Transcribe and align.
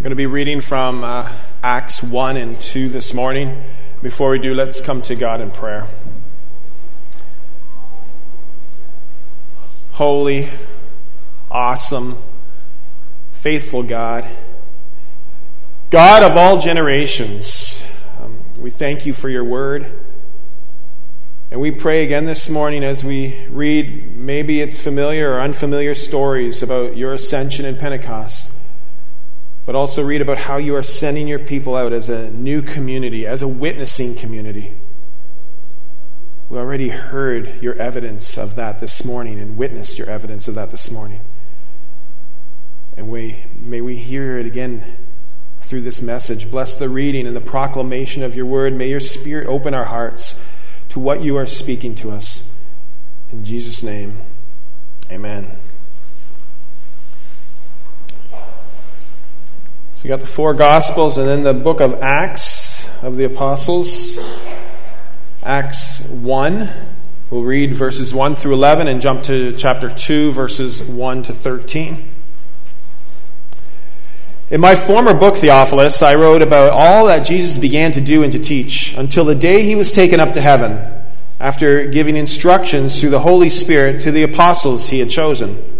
We're 0.00 0.04
going 0.04 0.10
to 0.12 0.16
be 0.16 0.24
reading 0.24 0.62
from 0.62 1.04
uh, 1.04 1.30
Acts 1.62 2.02
1 2.02 2.38
and 2.38 2.58
2 2.58 2.88
this 2.88 3.12
morning. 3.12 3.62
Before 4.00 4.30
we 4.30 4.38
do, 4.38 4.54
let's 4.54 4.80
come 4.80 5.02
to 5.02 5.14
God 5.14 5.42
in 5.42 5.50
prayer. 5.50 5.86
Holy, 9.92 10.48
awesome, 11.50 12.16
faithful 13.32 13.82
God, 13.82 14.26
God 15.90 16.22
of 16.22 16.34
all 16.34 16.58
generations, 16.58 17.84
um, 18.20 18.40
we 18.58 18.70
thank 18.70 19.04
you 19.04 19.12
for 19.12 19.28
your 19.28 19.44
word. 19.44 20.00
And 21.50 21.60
we 21.60 21.72
pray 21.72 22.04
again 22.04 22.24
this 22.24 22.48
morning 22.48 22.84
as 22.84 23.04
we 23.04 23.46
read, 23.48 24.16
maybe 24.16 24.62
it's 24.62 24.80
familiar 24.80 25.32
or 25.32 25.42
unfamiliar 25.42 25.92
stories 25.92 26.62
about 26.62 26.96
your 26.96 27.12
ascension 27.12 27.66
and 27.66 27.78
Pentecost 27.78 28.52
but 29.70 29.76
also 29.76 30.02
read 30.02 30.20
about 30.20 30.36
how 30.36 30.56
you 30.56 30.74
are 30.74 30.82
sending 30.82 31.28
your 31.28 31.38
people 31.38 31.76
out 31.76 31.92
as 31.92 32.08
a 32.08 32.28
new 32.32 32.60
community, 32.60 33.24
as 33.24 33.40
a 33.40 33.46
witnessing 33.46 34.16
community. 34.16 34.74
We 36.48 36.58
already 36.58 36.88
heard 36.88 37.62
your 37.62 37.76
evidence 37.76 38.36
of 38.36 38.56
that 38.56 38.80
this 38.80 39.04
morning 39.04 39.38
and 39.38 39.56
witnessed 39.56 39.96
your 39.96 40.10
evidence 40.10 40.48
of 40.48 40.56
that 40.56 40.72
this 40.72 40.90
morning. 40.90 41.20
And 42.96 43.12
we, 43.12 43.44
may 43.62 43.80
we 43.80 43.94
hear 43.94 44.40
it 44.40 44.46
again 44.46 44.82
through 45.60 45.82
this 45.82 46.02
message. 46.02 46.50
Bless 46.50 46.74
the 46.74 46.88
reading 46.88 47.24
and 47.28 47.36
the 47.36 47.40
proclamation 47.40 48.24
of 48.24 48.34
your 48.34 48.46
word. 48.46 48.72
May 48.74 48.88
your 48.88 48.98
spirit 48.98 49.46
open 49.46 49.72
our 49.72 49.84
hearts 49.84 50.40
to 50.88 50.98
what 50.98 51.22
you 51.22 51.36
are 51.36 51.46
speaking 51.46 51.94
to 51.94 52.10
us. 52.10 52.42
In 53.30 53.44
Jesus' 53.44 53.84
name, 53.84 54.16
amen. 55.12 55.48
So 60.00 60.04
you 60.04 60.08
got 60.08 60.20
the 60.20 60.26
four 60.26 60.54
Gospels 60.54 61.18
and 61.18 61.28
then 61.28 61.42
the 61.42 61.52
book 61.52 61.82
of 61.82 62.00
Acts 62.02 62.88
of 63.02 63.18
the 63.18 63.24
Apostles. 63.24 64.18
Acts 65.42 66.00
1. 66.00 66.70
We'll 67.28 67.42
read 67.42 67.74
verses 67.74 68.14
1 68.14 68.34
through 68.34 68.54
11 68.54 68.88
and 68.88 69.02
jump 69.02 69.24
to 69.24 69.54
chapter 69.58 69.90
2, 69.90 70.32
verses 70.32 70.80
1 70.82 71.24
to 71.24 71.34
13. 71.34 72.08
In 74.48 74.58
my 74.62 74.74
former 74.74 75.12
book, 75.12 75.36
Theophilus, 75.36 76.00
I 76.00 76.14
wrote 76.14 76.40
about 76.40 76.72
all 76.72 77.04
that 77.08 77.26
Jesus 77.26 77.58
began 77.58 77.92
to 77.92 78.00
do 78.00 78.22
and 78.22 78.32
to 78.32 78.38
teach 78.38 78.94
until 78.94 79.26
the 79.26 79.34
day 79.34 79.64
he 79.64 79.74
was 79.74 79.92
taken 79.92 80.18
up 80.18 80.32
to 80.32 80.40
heaven, 80.40 80.80
after 81.38 81.86
giving 81.88 82.16
instructions 82.16 82.98
through 82.98 83.10
the 83.10 83.20
Holy 83.20 83.50
Spirit 83.50 84.00
to 84.04 84.10
the 84.10 84.22
apostles 84.22 84.88
he 84.88 85.00
had 85.00 85.10
chosen. 85.10 85.79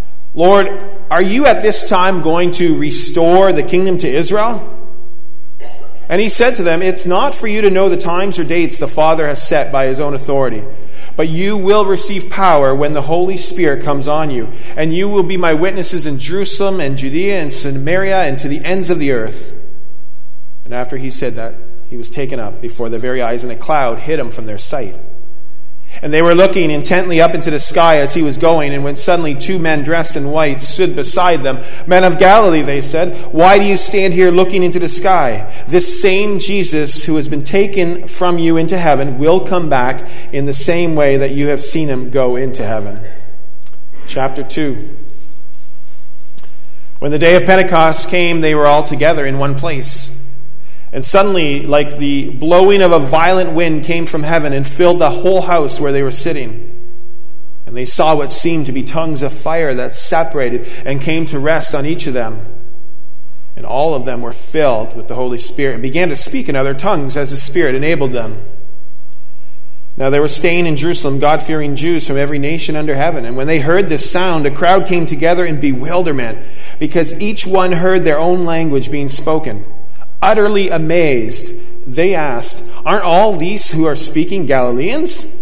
Lord, 0.33 0.67
are 1.09 1.21
you 1.21 1.45
at 1.45 1.61
this 1.61 1.87
time 1.87 2.21
going 2.21 2.51
to 2.51 2.77
restore 2.77 3.51
the 3.51 3.63
kingdom 3.63 3.97
to 3.99 4.09
Israel? 4.09 4.77
And 6.07 6.21
he 6.21 6.29
said 6.29 6.55
to 6.55 6.63
them, 6.63 6.81
It's 6.81 7.05
not 7.05 7.33
for 7.33 7.47
you 7.47 7.61
to 7.61 7.69
know 7.69 7.87
the 7.87 7.97
times 7.97 8.37
or 8.37 8.43
dates 8.43 8.77
the 8.77 8.87
Father 8.87 9.27
has 9.27 9.45
set 9.47 9.71
by 9.71 9.85
his 9.87 9.99
own 10.01 10.13
authority, 10.13 10.63
but 11.15 11.29
you 11.29 11.57
will 11.57 11.85
receive 11.85 12.29
power 12.29 12.75
when 12.75 12.93
the 12.93 13.03
Holy 13.03 13.37
Spirit 13.37 13.83
comes 13.83 14.09
on 14.09 14.29
you, 14.29 14.49
and 14.75 14.93
you 14.93 15.07
will 15.07 15.23
be 15.23 15.37
my 15.37 15.53
witnesses 15.53 16.05
in 16.05 16.19
Jerusalem 16.19 16.81
and 16.81 16.97
Judea 16.97 17.41
and 17.41 17.51
Samaria 17.51 18.23
and 18.23 18.37
to 18.39 18.49
the 18.49 18.63
ends 18.63 18.89
of 18.89 18.99
the 18.99 19.11
earth. 19.11 19.53
And 20.65 20.73
after 20.73 20.97
he 20.97 21.11
said 21.11 21.35
that, 21.35 21.55
he 21.89 21.97
was 21.97 22.09
taken 22.09 22.39
up 22.39 22.61
before 22.61 22.89
their 22.89 22.99
very 22.99 23.21
eyes, 23.21 23.43
and 23.43 23.51
a 23.51 23.57
cloud 23.57 23.99
hid 23.99 24.19
him 24.19 24.31
from 24.31 24.45
their 24.45 24.57
sight. 24.57 24.97
And 26.01 26.11
they 26.11 26.21
were 26.21 26.33
looking 26.33 26.71
intently 26.71 27.21
up 27.21 27.35
into 27.35 27.51
the 27.51 27.59
sky 27.59 27.99
as 27.99 28.13
he 28.13 28.21
was 28.21 28.37
going, 28.37 28.73
and 28.73 28.83
when 28.83 28.95
suddenly 28.95 29.35
two 29.35 29.59
men 29.59 29.83
dressed 29.83 30.15
in 30.15 30.31
white 30.31 30.61
stood 30.61 30.95
beside 30.95 31.43
them. 31.43 31.63
Men 31.85 32.03
of 32.03 32.17
Galilee, 32.17 32.61
they 32.61 32.81
said, 32.81 33.33
why 33.33 33.59
do 33.59 33.65
you 33.65 33.77
stand 33.77 34.13
here 34.13 34.31
looking 34.31 34.63
into 34.63 34.79
the 34.79 34.89
sky? 34.89 35.63
This 35.67 36.01
same 36.01 36.39
Jesus 36.39 37.03
who 37.03 37.17
has 37.17 37.27
been 37.27 37.43
taken 37.43 38.07
from 38.07 38.39
you 38.39 38.57
into 38.57 38.77
heaven 38.77 39.19
will 39.19 39.45
come 39.45 39.69
back 39.69 40.09
in 40.31 40.45
the 40.45 40.53
same 40.53 40.95
way 40.95 41.17
that 41.17 41.31
you 41.31 41.47
have 41.47 41.61
seen 41.61 41.87
him 41.87 42.09
go 42.09 42.35
into 42.35 42.65
heaven. 42.65 42.99
Chapter 44.07 44.43
2. 44.43 44.97
When 46.99 47.11
the 47.11 47.19
day 47.19 47.35
of 47.35 47.45
Pentecost 47.45 48.09
came, 48.09 48.41
they 48.41 48.55
were 48.55 48.67
all 48.67 48.83
together 48.83 49.25
in 49.25 49.39
one 49.39 49.55
place. 49.55 50.15
And 50.93 51.05
suddenly, 51.05 51.65
like 51.65 51.97
the 51.97 52.29
blowing 52.29 52.81
of 52.81 52.91
a 52.91 52.99
violent 52.99 53.53
wind 53.53 53.85
came 53.85 54.05
from 54.05 54.23
heaven 54.23 54.51
and 54.51 54.67
filled 54.67 54.99
the 54.99 55.09
whole 55.09 55.41
house 55.41 55.79
where 55.79 55.93
they 55.93 56.03
were 56.03 56.11
sitting. 56.11 56.67
And 57.65 57.77
they 57.77 57.85
saw 57.85 58.15
what 58.15 58.31
seemed 58.31 58.65
to 58.65 58.73
be 58.73 58.83
tongues 58.83 59.21
of 59.21 59.31
fire 59.31 59.73
that 59.75 59.95
separated 59.95 60.67
and 60.85 60.99
came 60.99 61.25
to 61.27 61.39
rest 61.39 61.73
on 61.73 61.85
each 61.85 62.07
of 62.07 62.13
them. 62.13 62.45
And 63.55 63.65
all 63.65 63.93
of 63.93 64.03
them 64.03 64.21
were 64.21 64.33
filled 64.33 64.95
with 64.95 65.07
the 65.07 65.15
Holy 65.15 65.37
Spirit 65.37 65.75
and 65.75 65.81
began 65.81 66.09
to 66.09 66.15
speak 66.17 66.49
in 66.49 66.55
other 66.57 66.73
tongues 66.73 67.15
as 67.15 67.31
the 67.31 67.37
Spirit 67.37 67.75
enabled 67.75 68.11
them. 68.11 68.41
Now 69.95 70.09
they 70.09 70.19
were 70.19 70.27
staying 70.27 70.65
in 70.65 70.77
Jerusalem, 70.77 71.19
God 71.19 71.41
fearing 71.41 71.75
Jews 71.75 72.07
from 72.07 72.17
every 72.17 72.39
nation 72.39 72.75
under 72.75 72.95
heaven. 72.95 73.23
And 73.23 73.37
when 73.37 73.47
they 73.47 73.59
heard 73.59 73.87
this 73.87 74.09
sound, 74.09 74.45
a 74.45 74.51
crowd 74.51 74.87
came 74.87 75.05
together 75.05 75.45
in 75.45 75.61
bewilderment, 75.61 76.39
because 76.79 77.13
each 77.21 77.45
one 77.45 77.73
heard 77.73 78.03
their 78.03 78.19
own 78.19 78.45
language 78.45 78.89
being 78.91 79.09
spoken. 79.09 79.65
Utterly 80.21 80.69
amazed, 80.69 81.53
they 81.85 82.13
asked, 82.13 82.63
Aren't 82.85 83.03
all 83.03 83.35
these 83.35 83.71
who 83.71 83.85
are 83.85 83.95
speaking 83.95 84.45
Galileans? 84.45 85.35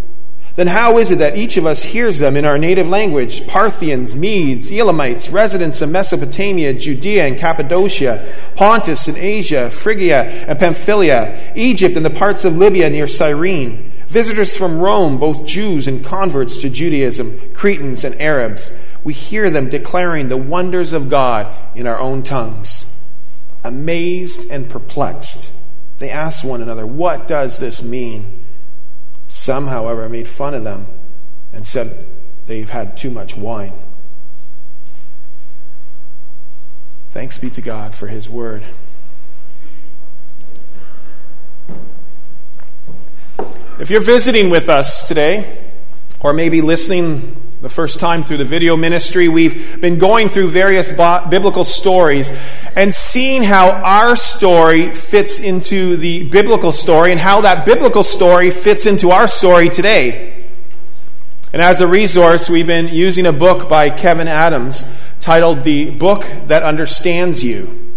Then 0.55 0.67
how 0.67 0.97
is 0.97 1.11
it 1.11 1.19
that 1.19 1.37
each 1.37 1.57
of 1.57 1.65
us 1.65 1.83
hears 1.83 2.19
them 2.19 2.35
in 2.35 2.43
our 2.43 2.57
native 2.57 2.87
language? 2.87 3.47
Parthians, 3.47 4.15
Medes, 4.15 4.69
Elamites, 4.71 5.29
residents 5.29 5.81
of 5.81 5.89
Mesopotamia, 5.89 6.73
Judea 6.73 7.27
and 7.27 7.37
Cappadocia, 7.37 8.33
Pontus 8.55 9.07
and 9.07 9.17
Asia, 9.17 9.69
Phrygia 9.69 10.23
and 10.47 10.59
Pamphylia, 10.59 11.53
Egypt 11.55 11.95
and 11.95 12.05
the 12.05 12.09
parts 12.09 12.43
of 12.43 12.57
Libya 12.57 12.89
near 12.89 13.07
Cyrene, 13.07 13.91
visitors 14.07 14.57
from 14.57 14.79
Rome, 14.79 15.17
both 15.17 15.45
Jews 15.45 15.87
and 15.87 16.03
converts 16.03 16.57
to 16.57 16.69
Judaism, 16.69 17.39
Cretans 17.53 18.03
and 18.03 18.19
Arabs. 18.19 18.77
We 19.03 19.13
hear 19.13 19.49
them 19.49 19.69
declaring 19.69 20.27
the 20.27 20.35
wonders 20.35 20.91
of 20.91 21.09
God 21.09 21.55
in 21.73 21.87
our 21.87 21.99
own 21.99 22.21
tongues 22.21 22.93
amazed 23.63 24.49
and 24.49 24.69
perplexed. 24.69 25.51
They 25.99 26.09
asked 26.09 26.43
one 26.43 26.61
another, 26.61 26.85
What 26.85 27.27
does 27.27 27.59
this 27.59 27.83
mean? 27.83 28.45
Some, 29.27 29.67
however, 29.67 30.09
made 30.09 30.27
fun 30.27 30.53
of 30.53 30.63
them 30.63 30.87
and 31.53 31.67
said 31.67 32.05
they've 32.47 32.69
had 32.69 32.97
too 32.97 33.09
much 33.09 33.35
wine. 33.35 33.73
Thanks 37.11 37.37
be 37.37 37.49
to 37.51 37.61
God 37.61 37.93
for 37.93 38.07
His 38.07 38.29
word. 38.29 38.63
If 43.79 43.89
you're 43.89 44.01
visiting 44.01 44.49
with 44.49 44.69
us 44.69 45.07
today, 45.07 45.57
or 46.19 46.33
maybe 46.33 46.61
listening 46.61 47.48
the 47.61 47.69
first 47.69 47.99
time 47.99 48.23
through 48.23 48.37
the 48.37 48.45
video 48.45 48.77
ministry, 48.77 49.27
we've 49.27 49.81
been 49.81 49.99
going 49.99 50.29
through 50.29 50.47
various 50.47 50.91
biblical 50.93 51.65
stories 51.65 52.31
and 52.75 52.95
seeing 52.95 53.43
how 53.43 53.71
our 53.71 54.15
story 54.15 54.91
fits 54.93 55.39
into 55.39 55.97
the 55.97 56.29
biblical 56.29 56.71
story 56.71 57.11
and 57.11 57.19
how 57.19 57.41
that 57.41 57.65
biblical 57.65 58.01
story 58.01 58.49
fits 58.49 58.85
into 58.85 59.11
our 59.11 59.27
story 59.27 59.69
today. 59.69 60.45
And 61.51 61.61
as 61.61 61.81
a 61.81 61.87
resource, 61.87 62.49
we've 62.49 62.67
been 62.67 62.87
using 62.87 63.25
a 63.25 63.33
book 63.33 63.67
by 63.67 63.89
Kevin 63.89 64.29
Adams 64.29 64.89
titled 65.19 65.63
The 65.63 65.91
Book 65.91 66.25
That 66.45 66.63
Understands 66.63 67.43
You. 67.43 67.93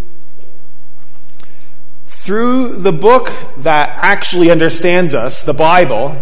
Through 2.09 2.79
the 2.79 2.93
book 2.93 3.33
that 3.59 3.91
actually 4.03 4.51
understands 4.51 5.15
us, 5.15 5.45
the 5.45 5.55
Bible, 5.55 6.17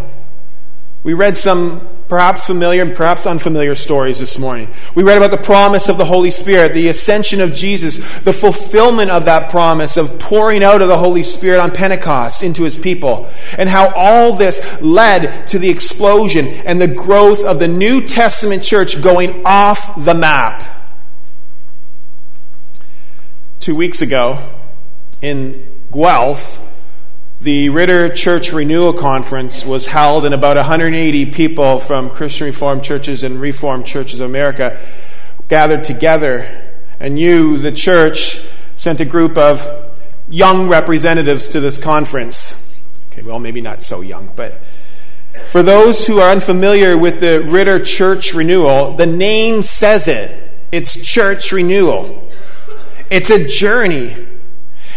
we 1.03 1.14
read 1.14 1.38
some 1.38 1.88
perhaps 2.11 2.47
familiar 2.47 2.83
and 2.83 2.95
perhaps 2.95 3.27
unfamiliar 3.27 3.75
stories 3.75 4.19
this 4.19 4.39
morning. 4.39 4.69
We 4.95 5.03
read 5.03 5.17
about 5.17 5.31
the 5.31 5.43
promise 5.43 5.89
of 5.89 5.97
the 5.97 6.05
Holy 6.05 6.31
Spirit, 6.31 6.75
the 6.75 6.89
ascension 6.89 7.41
of 7.41 7.55
Jesus, 7.55 7.97
the 8.21 8.35
fulfillment 8.35 9.11
of 9.11 9.25
that 9.25 9.49
promise 9.49 9.97
of 9.97 10.19
pouring 10.19 10.62
out 10.62 10.83
of 10.83 10.89
the 10.89 10.99
Holy 10.99 11.23
Spirit 11.23 11.61
on 11.61 11.71
Pentecost 11.71 12.43
into 12.43 12.65
his 12.65 12.77
people, 12.77 13.31
and 13.57 13.71
how 13.71 13.95
all 13.95 14.35
this 14.35 14.61
led 14.83 15.47
to 15.49 15.59
the 15.59 15.71
explosion 15.71 16.47
and 16.49 16.79
the 16.79 16.87
growth 16.87 17.43
of 17.43 17.59
the 17.59 17.69
New 17.69 18.05
Testament 18.05 18.62
church 18.62 19.01
going 19.01 19.41
off 19.47 20.05
the 20.05 20.15
map. 20.15 20.81
two 23.61 23.77
weeks 23.77 24.01
ago 24.01 24.39
in 25.21 25.65
Guelph, 25.93 26.59
the 27.40 27.70
Ridder 27.70 28.10
Church 28.10 28.52
Renewal 28.52 28.92
Conference 28.92 29.64
was 29.64 29.87
held, 29.87 30.26
and 30.26 30.34
about 30.34 30.56
180 30.56 31.26
people 31.26 31.78
from 31.78 32.10
Christian 32.10 32.46
Reformed 32.46 32.84
churches 32.84 33.25
and 33.25 33.40
Reformed 33.40 33.87
churches 33.87 34.20
of 34.20 34.28
America 34.28 34.78
gathered 35.48 35.82
together. 35.82 36.46
And 36.98 37.19
you, 37.19 37.56
the 37.56 37.72
church, 37.72 38.46
sent 38.76 39.00
a 39.00 39.06
group 39.06 39.38
of 39.38 39.66
young 40.28 40.69
representatives 40.69 41.48
to 41.48 41.60
this 41.60 41.82
conference. 41.82 42.82
Okay, 43.10 43.22
well, 43.22 43.38
maybe 43.38 43.62
not 43.62 43.82
so 43.82 44.02
young, 44.02 44.31
but 44.37 44.58
for 45.48 45.62
those 45.62 46.06
who 46.06 46.20
are 46.20 46.31
unfamiliar 46.31 46.98
with 46.98 47.20
the 47.20 47.42
Ridder 47.42 47.82
Church 47.82 48.34
Renewal, 48.34 48.94
the 48.96 49.06
name 49.06 49.62
says 49.62 50.08
it. 50.08 50.50
It's 50.72 51.00
church 51.02 51.52
renewal. 51.52 52.28
It's 53.10 53.31
a 53.31 53.48
journey. 53.48 54.14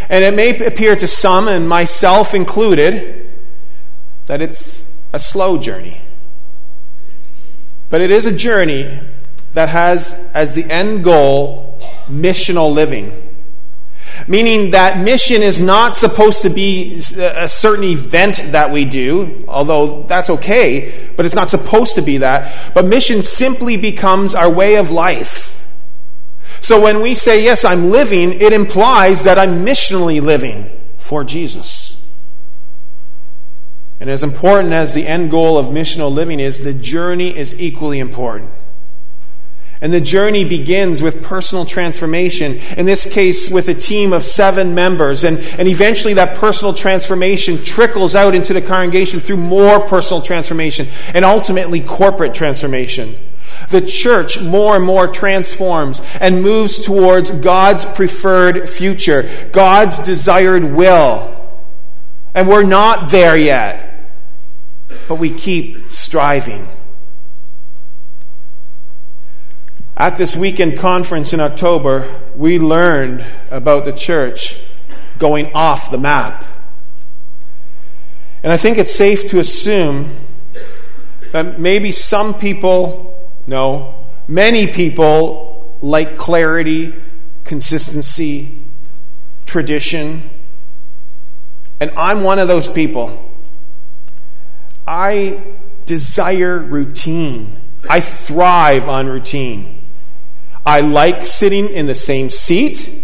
And 0.09 0.23
it 0.23 0.33
may 0.33 0.57
appear 0.65 0.95
to 0.95 1.07
some, 1.07 1.47
and 1.47 1.67
myself 1.67 2.33
included, 2.33 3.31
that 4.27 4.41
it's 4.41 4.85
a 5.11 5.19
slow 5.19 5.57
journey. 5.57 6.01
But 7.89 8.01
it 8.01 8.11
is 8.11 8.25
a 8.25 8.35
journey 8.35 8.99
that 9.53 9.69
has 9.69 10.13
as 10.33 10.55
the 10.55 10.69
end 10.71 11.03
goal 11.03 11.79
missional 12.07 12.73
living. 12.73 13.29
Meaning 14.27 14.71
that 14.71 14.99
mission 14.99 15.41
is 15.41 15.59
not 15.59 15.95
supposed 15.95 16.43
to 16.43 16.49
be 16.49 17.01
a 17.17 17.49
certain 17.49 17.83
event 17.83 18.37
that 18.47 18.71
we 18.71 18.85
do, 18.85 19.43
although 19.47 20.03
that's 20.03 20.29
okay, 20.29 21.09
but 21.15 21.25
it's 21.25 21.35
not 21.35 21.49
supposed 21.49 21.95
to 21.95 22.01
be 22.01 22.17
that. 22.17 22.73
But 22.73 22.85
mission 22.85 23.21
simply 23.21 23.77
becomes 23.77 24.35
our 24.35 24.51
way 24.51 24.75
of 24.75 24.91
life. 24.91 25.62
So 26.63 26.79
when 26.79 27.01
we 27.01 27.13
say, 27.13 27.43
yes, 27.43 27.65
I'm 27.65 27.91
living, 27.91 28.39
it 28.39 28.53
implies 28.53 29.25
that 29.25 29.37
I'm 29.37 29.65
missionally 29.65 30.21
living 30.21 30.71
for 30.97 31.25
Jesus. 31.25 32.01
And 33.99 34.09
as 34.09 34.23
important 34.23 34.71
as 34.71 34.93
the 34.93 35.05
end 35.05 35.29
goal 35.29 35.57
of 35.57 35.65
missional 35.65 36.09
living 36.09 36.39
is, 36.39 36.63
the 36.63 36.73
journey 36.73 37.37
is 37.37 37.59
equally 37.59 37.99
important. 37.99 38.49
And 39.81 39.91
the 39.91 39.99
journey 39.99 40.45
begins 40.45 41.01
with 41.01 41.21
personal 41.21 41.65
transformation, 41.65 42.53
in 42.77 42.85
this 42.85 43.11
case, 43.11 43.49
with 43.49 43.67
a 43.67 43.73
team 43.73 44.13
of 44.13 44.23
seven 44.23 44.73
members. 44.73 45.25
And, 45.25 45.39
and 45.39 45.67
eventually, 45.67 46.13
that 46.13 46.37
personal 46.37 46.73
transformation 46.73 47.61
trickles 47.61 48.15
out 48.15 48.35
into 48.35 48.53
the 48.53 48.61
congregation 48.61 49.19
through 49.19 49.35
more 49.35 49.81
personal 49.81 50.21
transformation 50.21 50.87
and 51.13 51.25
ultimately 51.25 51.81
corporate 51.81 52.33
transformation 52.33 53.17
the 53.69 53.81
church 53.81 54.41
more 54.41 54.75
and 54.75 54.85
more 54.85 55.07
transforms 55.07 56.01
and 56.19 56.41
moves 56.41 56.83
towards 56.83 57.31
God's 57.31 57.85
preferred 57.85 58.69
future, 58.69 59.29
God's 59.51 59.99
desired 59.99 60.65
will. 60.65 61.39
And 62.33 62.47
we're 62.47 62.63
not 62.63 63.11
there 63.11 63.37
yet, 63.37 63.93
but 65.07 65.19
we 65.19 65.31
keep 65.31 65.89
striving. 65.89 66.67
At 69.95 70.17
this 70.17 70.35
weekend 70.35 70.79
conference 70.79 71.33
in 71.33 71.39
October, 71.39 72.19
we 72.35 72.57
learned 72.57 73.23
about 73.51 73.85
the 73.85 73.93
church 73.93 74.59
going 75.19 75.53
off 75.53 75.91
the 75.91 75.99
map. 75.99 76.43
And 78.41 78.51
I 78.51 78.57
think 78.57 78.77
it's 78.77 78.91
safe 78.91 79.27
to 79.29 79.39
assume 79.39 80.09
that 81.31 81.59
maybe 81.59 81.91
some 81.91 82.33
people 82.33 83.12
no. 83.47 84.05
Many 84.27 84.67
people 84.67 85.75
like 85.81 86.15
clarity, 86.15 86.93
consistency, 87.43 88.57
tradition. 89.45 90.29
And 91.79 91.91
I'm 91.97 92.23
one 92.23 92.39
of 92.39 92.47
those 92.47 92.69
people. 92.69 93.31
I 94.87 95.43
desire 95.85 96.57
routine. 96.57 97.59
I 97.89 97.99
thrive 97.99 98.87
on 98.87 99.07
routine. 99.07 99.81
I 100.65 100.79
like 100.79 101.25
sitting 101.25 101.69
in 101.69 101.87
the 101.87 101.95
same 101.95 102.29
seat. 102.29 103.03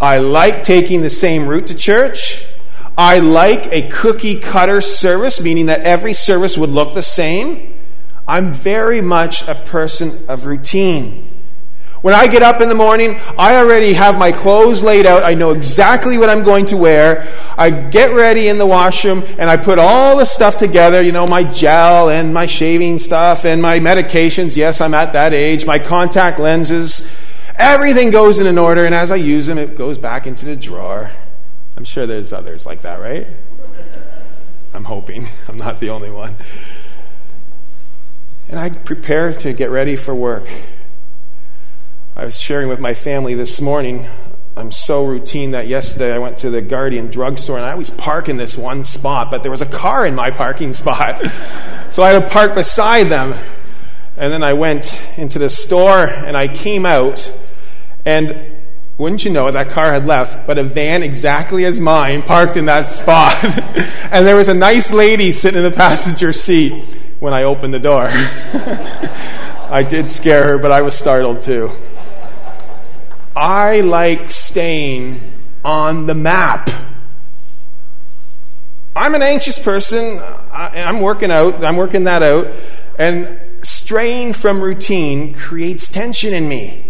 I 0.00 0.18
like 0.18 0.62
taking 0.62 1.02
the 1.02 1.10
same 1.10 1.46
route 1.46 1.68
to 1.68 1.74
church. 1.74 2.44
I 2.96 3.20
like 3.20 3.66
a 3.66 3.88
cookie 3.88 4.40
cutter 4.40 4.80
service, 4.80 5.40
meaning 5.40 5.66
that 5.66 5.82
every 5.82 6.14
service 6.14 6.58
would 6.58 6.70
look 6.70 6.94
the 6.94 7.02
same. 7.02 7.77
I'm 8.28 8.52
very 8.52 9.00
much 9.00 9.48
a 9.48 9.54
person 9.54 10.26
of 10.28 10.44
routine. 10.44 11.28
When 12.02 12.14
I 12.14 12.28
get 12.28 12.42
up 12.42 12.60
in 12.60 12.68
the 12.68 12.76
morning, 12.76 13.18
I 13.36 13.56
already 13.56 13.94
have 13.94 14.18
my 14.18 14.30
clothes 14.30 14.84
laid 14.84 15.06
out. 15.06 15.24
I 15.24 15.34
know 15.34 15.50
exactly 15.50 16.16
what 16.16 16.30
I'm 16.30 16.44
going 16.44 16.66
to 16.66 16.76
wear. 16.76 17.26
I 17.56 17.70
get 17.70 18.14
ready 18.14 18.46
in 18.48 18.58
the 18.58 18.66
washroom 18.66 19.24
and 19.38 19.50
I 19.50 19.56
put 19.56 19.80
all 19.80 20.16
the 20.16 20.24
stuff 20.24 20.58
together, 20.58 21.02
you 21.02 21.10
know, 21.10 21.26
my 21.26 21.42
gel 21.42 22.08
and 22.08 22.32
my 22.32 22.46
shaving 22.46 23.00
stuff 23.00 23.44
and 23.44 23.60
my 23.60 23.80
medications. 23.80 24.56
Yes, 24.56 24.80
I'm 24.80 24.94
at 24.94 25.12
that 25.12 25.32
age. 25.32 25.66
My 25.66 25.80
contact 25.80 26.38
lenses. 26.38 27.10
Everything 27.56 28.10
goes 28.10 28.38
in 28.38 28.46
an 28.46 28.56
order, 28.56 28.84
and 28.84 28.94
as 28.94 29.10
I 29.10 29.16
use 29.16 29.46
them, 29.46 29.58
it 29.58 29.76
goes 29.76 29.98
back 29.98 30.28
into 30.28 30.44
the 30.44 30.54
drawer. 30.54 31.10
I'm 31.76 31.84
sure 31.84 32.06
there's 32.06 32.32
others 32.32 32.64
like 32.64 32.82
that, 32.82 33.00
right? 33.00 33.26
I'm 34.72 34.84
hoping. 34.84 35.26
I'm 35.48 35.56
not 35.56 35.80
the 35.80 35.90
only 35.90 36.10
one. 36.10 36.34
And 38.50 38.58
I 38.58 38.70
prepare 38.70 39.34
to 39.34 39.52
get 39.52 39.70
ready 39.70 39.94
for 39.94 40.14
work. 40.14 40.48
I 42.16 42.24
was 42.24 42.40
sharing 42.40 42.68
with 42.68 42.80
my 42.80 42.94
family 42.94 43.34
this 43.34 43.60
morning. 43.60 44.06
I'm 44.56 44.72
so 44.72 45.04
routine 45.04 45.50
that 45.50 45.66
yesterday 45.66 46.14
I 46.14 46.18
went 46.18 46.38
to 46.38 46.50
the 46.50 46.62
Guardian 46.62 47.08
drugstore 47.08 47.58
and 47.58 47.66
I 47.66 47.72
always 47.72 47.90
park 47.90 48.30
in 48.30 48.38
this 48.38 48.56
one 48.56 48.84
spot, 48.84 49.30
but 49.30 49.42
there 49.42 49.50
was 49.50 49.60
a 49.60 49.66
car 49.66 50.06
in 50.06 50.14
my 50.14 50.30
parking 50.30 50.72
spot. 50.72 51.22
so 51.90 52.02
I 52.02 52.08
had 52.08 52.22
to 52.22 52.28
park 52.28 52.54
beside 52.54 53.10
them. 53.10 53.34
And 54.16 54.32
then 54.32 54.42
I 54.42 54.54
went 54.54 54.98
into 55.18 55.38
the 55.38 55.50
store 55.50 56.06
and 56.06 56.34
I 56.34 56.48
came 56.48 56.86
out 56.86 57.30
and 58.06 58.56
wouldn't 58.96 59.26
you 59.26 59.30
know 59.30 59.50
that 59.50 59.68
car 59.68 59.92
had 59.92 60.06
left, 60.06 60.46
but 60.46 60.56
a 60.56 60.64
van 60.64 61.02
exactly 61.02 61.66
as 61.66 61.78
mine 61.80 62.22
parked 62.22 62.56
in 62.56 62.64
that 62.64 62.88
spot. 62.88 63.44
and 64.10 64.26
there 64.26 64.36
was 64.36 64.48
a 64.48 64.54
nice 64.54 64.90
lady 64.90 65.32
sitting 65.32 65.62
in 65.62 65.70
the 65.70 65.76
passenger 65.76 66.32
seat 66.32 66.82
when 67.20 67.32
I 67.32 67.44
opened 67.44 67.74
the 67.74 67.78
door. 67.78 68.08
I 69.70 69.84
did 69.88 70.08
scare 70.08 70.42
her, 70.44 70.58
but 70.58 70.72
I 70.72 70.82
was 70.82 70.98
startled 70.98 71.40
too. 71.40 71.70
I 73.36 73.82
like 73.82 74.30
staying 74.30 75.20
on 75.64 76.06
the 76.06 76.14
map. 76.14 76.70
I'm 78.96 79.14
an 79.14 79.22
anxious 79.22 79.58
person. 79.58 80.18
I, 80.18 80.70
am 80.74 81.00
working 81.00 81.30
out, 81.30 81.62
I'm 81.62 81.76
working 81.76 82.04
that 82.04 82.22
out. 82.22 82.48
And 82.98 83.40
straying 83.62 84.32
from 84.32 84.60
routine 84.60 85.34
creates 85.34 85.88
tension 85.88 86.34
in 86.34 86.48
me. 86.48 86.87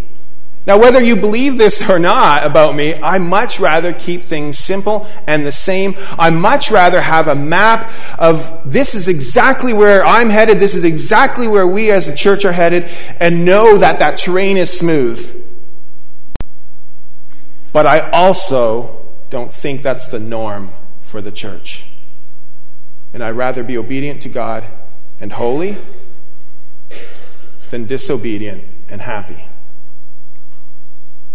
Now, 0.68 0.78
whether 0.78 1.02
you 1.02 1.16
believe 1.16 1.56
this 1.56 1.88
or 1.88 1.98
not 1.98 2.44
about 2.44 2.76
me, 2.76 2.94
I 2.94 3.16
much 3.16 3.58
rather 3.58 3.94
keep 3.94 4.20
things 4.20 4.58
simple 4.58 5.08
and 5.26 5.46
the 5.46 5.50
same. 5.50 5.96
I 6.18 6.28
much 6.28 6.70
rather 6.70 7.00
have 7.00 7.26
a 7.26 7.34
map 7.34 7.90
of 8.18 8.70
this 8.70 8.94
is 8.94 9.08
exactly 9.08 9.72
where 9.72 10.04
I'm 10.04 10.28
headed, 10.28 10.60
this 10.60 10.74
is 10.74 10.84
exactly 10.84 11.48
where 11.48 11.66
we 11.66 11.90
as 11.90 12.06
a 12.06 12.14
church 12.14 12.44
are 12.44 12.52
headed, 12.52 12.84
and 13.18 13.46
know 13.46 13.78
that 13.78 13.98
that 14.00 14.18
terrain 14.18 14.58
is 14.58 14.70
smooth. 14.78 15.42
But 17.72 17.86
I 17.86 18.10
also 18.10 19.06
don't 19.30 19.52
think 19.52 19.80
that's 19.80 20.08
the 20.08 20.20
norm 20.20 20.74
for 21.00 21.22
the 21.22 21.32
church. 21.32 21.86
And 23.14 23.24
I'd 23.24 23.30
rather 23.30 23.64
be 23.64 23.78
obedient 23.78 24.20
to 24.24 24.28
God 24.28 24.66
and 25.18 25.32
holy 25.32 25.78
than 27.70 27.86
disobedient 27.86 28.64
and 28.90 29.00
happy 29.00 29.47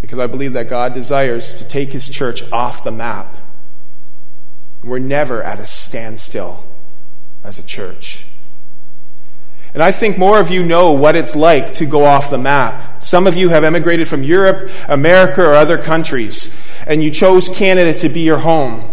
because 0.04 0.18
I 0.18 0.26
believe 0.26 0.52
that 0.52 0.68
God 0.68 0.92
desires 0.92 1.54
to 1.54 1.64
take 1.64 1.92
his 1.92 2.06
church 2.06 2.42
off 2.52 2.84
the 2.84 2.90
map. 2.90 3.34
We're 4.82 4.98
never 4.98 5.42
at 5.42 5.58
a 5.58 5.66
standstill 5.66 6.62
as 7.42 7.58
a 7.58 7.62
church. 7.62 8.26
And 9.72 9.82
I 9.82 9.92
think 9.92 10.18
more 10.18 10.38
of 10.38 10.50
you 10.50 10.62
know 10.62 10.92
what 10.92 11.16
it's 11.16 11.34
like 11.34 11.72
to 11.74 11.86
go 11.86 12.04
off 12.04 12.28
the 12.28 12.36
map. 12.36 13.02
Some 13.02 13.26
of 13.26 13.34
you 13.34 13.48
have 13.48 13.64
emigrated 13.64 14.06
from 14.06 14.22
Europe, 14.22 14.70
America, 14.88 15.40
or 15.40 15.54
other 15.54 15.78
countries, 15.78 16.54
and 16.86 17.02
you 17.02 17.10
chose 17.10 17.48
Canada 17.48 17.94
to 18.00 18.10
be 18.10 18.20
your 18.20 18.38
home. 18.38 18.84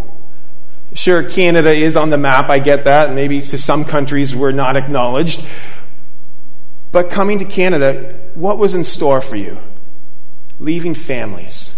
Sure, 0.94 1.30
Canada 1.30 1.74
is 1.74 1.98
on 1.98 2.10
the 2.10 2.18
map, 2.18 2.50
I 2.50 2.60
get 2.60 2.86
that. 2.86 3.14
Maybe 3.14 3.42
to 3.42 3.58
some 3.58 3.84
countries 3.84 4.34
we're 4.34 4.52
not 4.54 4.78
acknowledged. 4.78 5.46
But 6.94 7.10
coming 7.10 7.40
to 7.40 7.46
Canada, 7.46 8.18
what 8.34 8.58
was 8.58 8.74
in 8.76 8.86
store 8.86 9.20
for 9.20 9.36
you? 9.36 9.58
Leaving 10.62 10.94
families, 10.94 11.76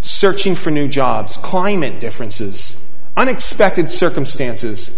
searching 0.00 0.54
for 0.54 0.70
new 0.70 0.86
jobs, 0.86 1.36
climate 1.38 1.98
differences, 1.98 2.80
unexpected 3.16 3.88
circumstances. 3.90 4.96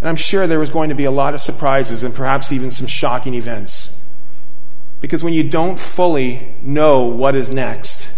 And 0.00 0.08
I'm 0.08 0.16
sure 0.16 0.46
there 0.46 0.58
was 0.58 0.70
going 0.70 0.88
to 0.88 0.94
be 0.94 1.04
a 1.04 1.10
lot 1.10 1.34
of 1.34 1.42
surprises 1.42 2.02
and 2.02 2.14
perhaps 2.14 2.50
even 2.50 2.70
some 2.70 2.86
shocking 2.86 3.34
events. 3.34 3.94
Because 5.02 5.22
when 5.22 5.34
you 5.34 5.42
don't 5.42 5.78
fully 5.78 6.54
know 6.62 7.04
what 7.04 7.36
is 7.36 7.50
next, 7.50 8.10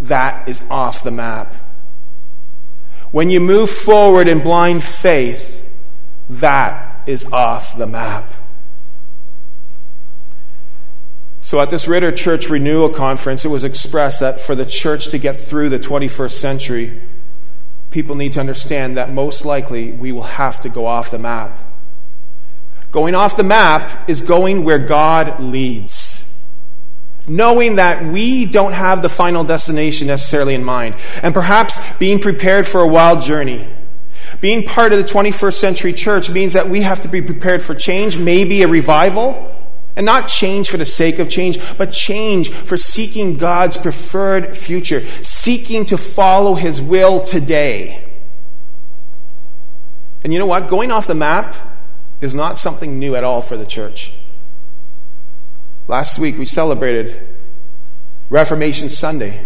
that 0.00 0.48
is 0.48 0.62
off 0.70 1.04
the 1.04 1.10
map. 1.10 1.54
When 3.10 3.28
you 3.28 3.40
move 3.40 3.70
forward 3.70 4.26
in 4.26 4.42
blind 4.42 4.82
faith, 4.82 5.68
that 6.30 7.06
is 7.06 7.30
off 7.30 7.76
the 7.76 7.86
map. 7.86 8.31
So, 11.52 11.60
at 11.60 11.68
this 11.68 11.86
Ridder 11.86 12.12
Church 12.12 12.48
Renewal 12.48 12.88
Conference, 12.88 13.44
it 13.44 13.48
was 13.48 13.62
expressed 13.62 14.20
that 14.20 14.40
for 14.40 14.54
the 14.54 14.64
church 14.64 15.08
to 15.08 15.18
get 15.18 15.38
through 15.38 15.68
the 15.68 15.78
21st 15.78 16.32
century, 16.32 16.98
people 17.90 18.14
need 18.14 18.32
to 18.32 18.40
understand 18.40 18.96
that 18.96 19.12
most 19.12 19.44
likely 19.44 19.92
we 19.92 20.12
will 20.12 20.22
have 20.22 20.62
to 20.62 20.70
go 20.70 20.86
off 20.86 21.10
the 21.10 21.18
map. 21.18 21.58
Going 22.90 23.14
off 23.14 23.36
the 23.36 23.42
map 23.42 24.08
is 24.08 24.22
going 24.22 24.64
where 24.64 24.78
God 24.78 25.40
leads 25.40 26.26
knowing 27.26 27.76
that 27.76 28.02
we 28.02 28.46
don't 28.46 28.72
have 28.72 29.02
the 29.02 29.10
final 29.10 29.44
destination 29.44 30.06
necessarily 30.06 30.54
in 30.54 30.64
mind, 30.64 30.94
and 31.22 31.34
perhaps 31.34 31.78
being 31.98 32.18
prepared 32.18 32.66
for 32.66 32.80
a 32.80 32.88
wild 32.88 33.20
journey. 33.20 33.68
Being 34.40 34.66
part 34.66 34.94
of 34.94 34.98
the 34.98 35.04
21st 35.04 35.54
century 35.54 35.92
church 35.92 36.30
means 36.30 36.54
that 36.54 36.70
we 36.70 36.80
have 36.80 37.02
to 37.02 37.08
be 37.08 37.20
prepared 37.20 37.60
for 37.60 37.74
change, 37.74 38.16
maybe 38.16 38.62
a 38.62 38.68
revival, 38.68 39.51
and 39.94 40.06
not 40.06 40.28
change 40.28 40.70
for 40.70 40.76
the 40.76 40.84
sake 40.84 41.18
of 41.18 41.28
change, 41.28 41.58
but 41.76 41.92
change 41.92 42.50
for 42.50 42.76
seeking 42.76 43.34
God's 43.34 43.76
preferred 43.76 44.56
future, 44.56 45.06
seeking 45.22 45.84
to 45.86 45.98
follow 45.98 46.54
His 46.54 46.80
will 46.80 47.20
today. 47.20 48.08
And 50.24 50.32
you 50.32 50.38
know 50.38 50.46
what? 50.46 50.68
Going 50.68 50.90
off 50.90 51.06
the 51.06 51.14
map 51.14 51.54
is 52.20 52.34
not 52.34 52.58
something 52.58 52.98
new 52.98 53.16
at 53.16 53.24
all 53.24 53.40
for 53.40 53.56
the 53.56 53.66
church. 53.66 54.12
Last 55.88 56.18
week 56.18 56.38
we 56.38 56.44
celebrated 56.44 57.28
Reformation 58.30 58.88
Sunday, 58.88 59.44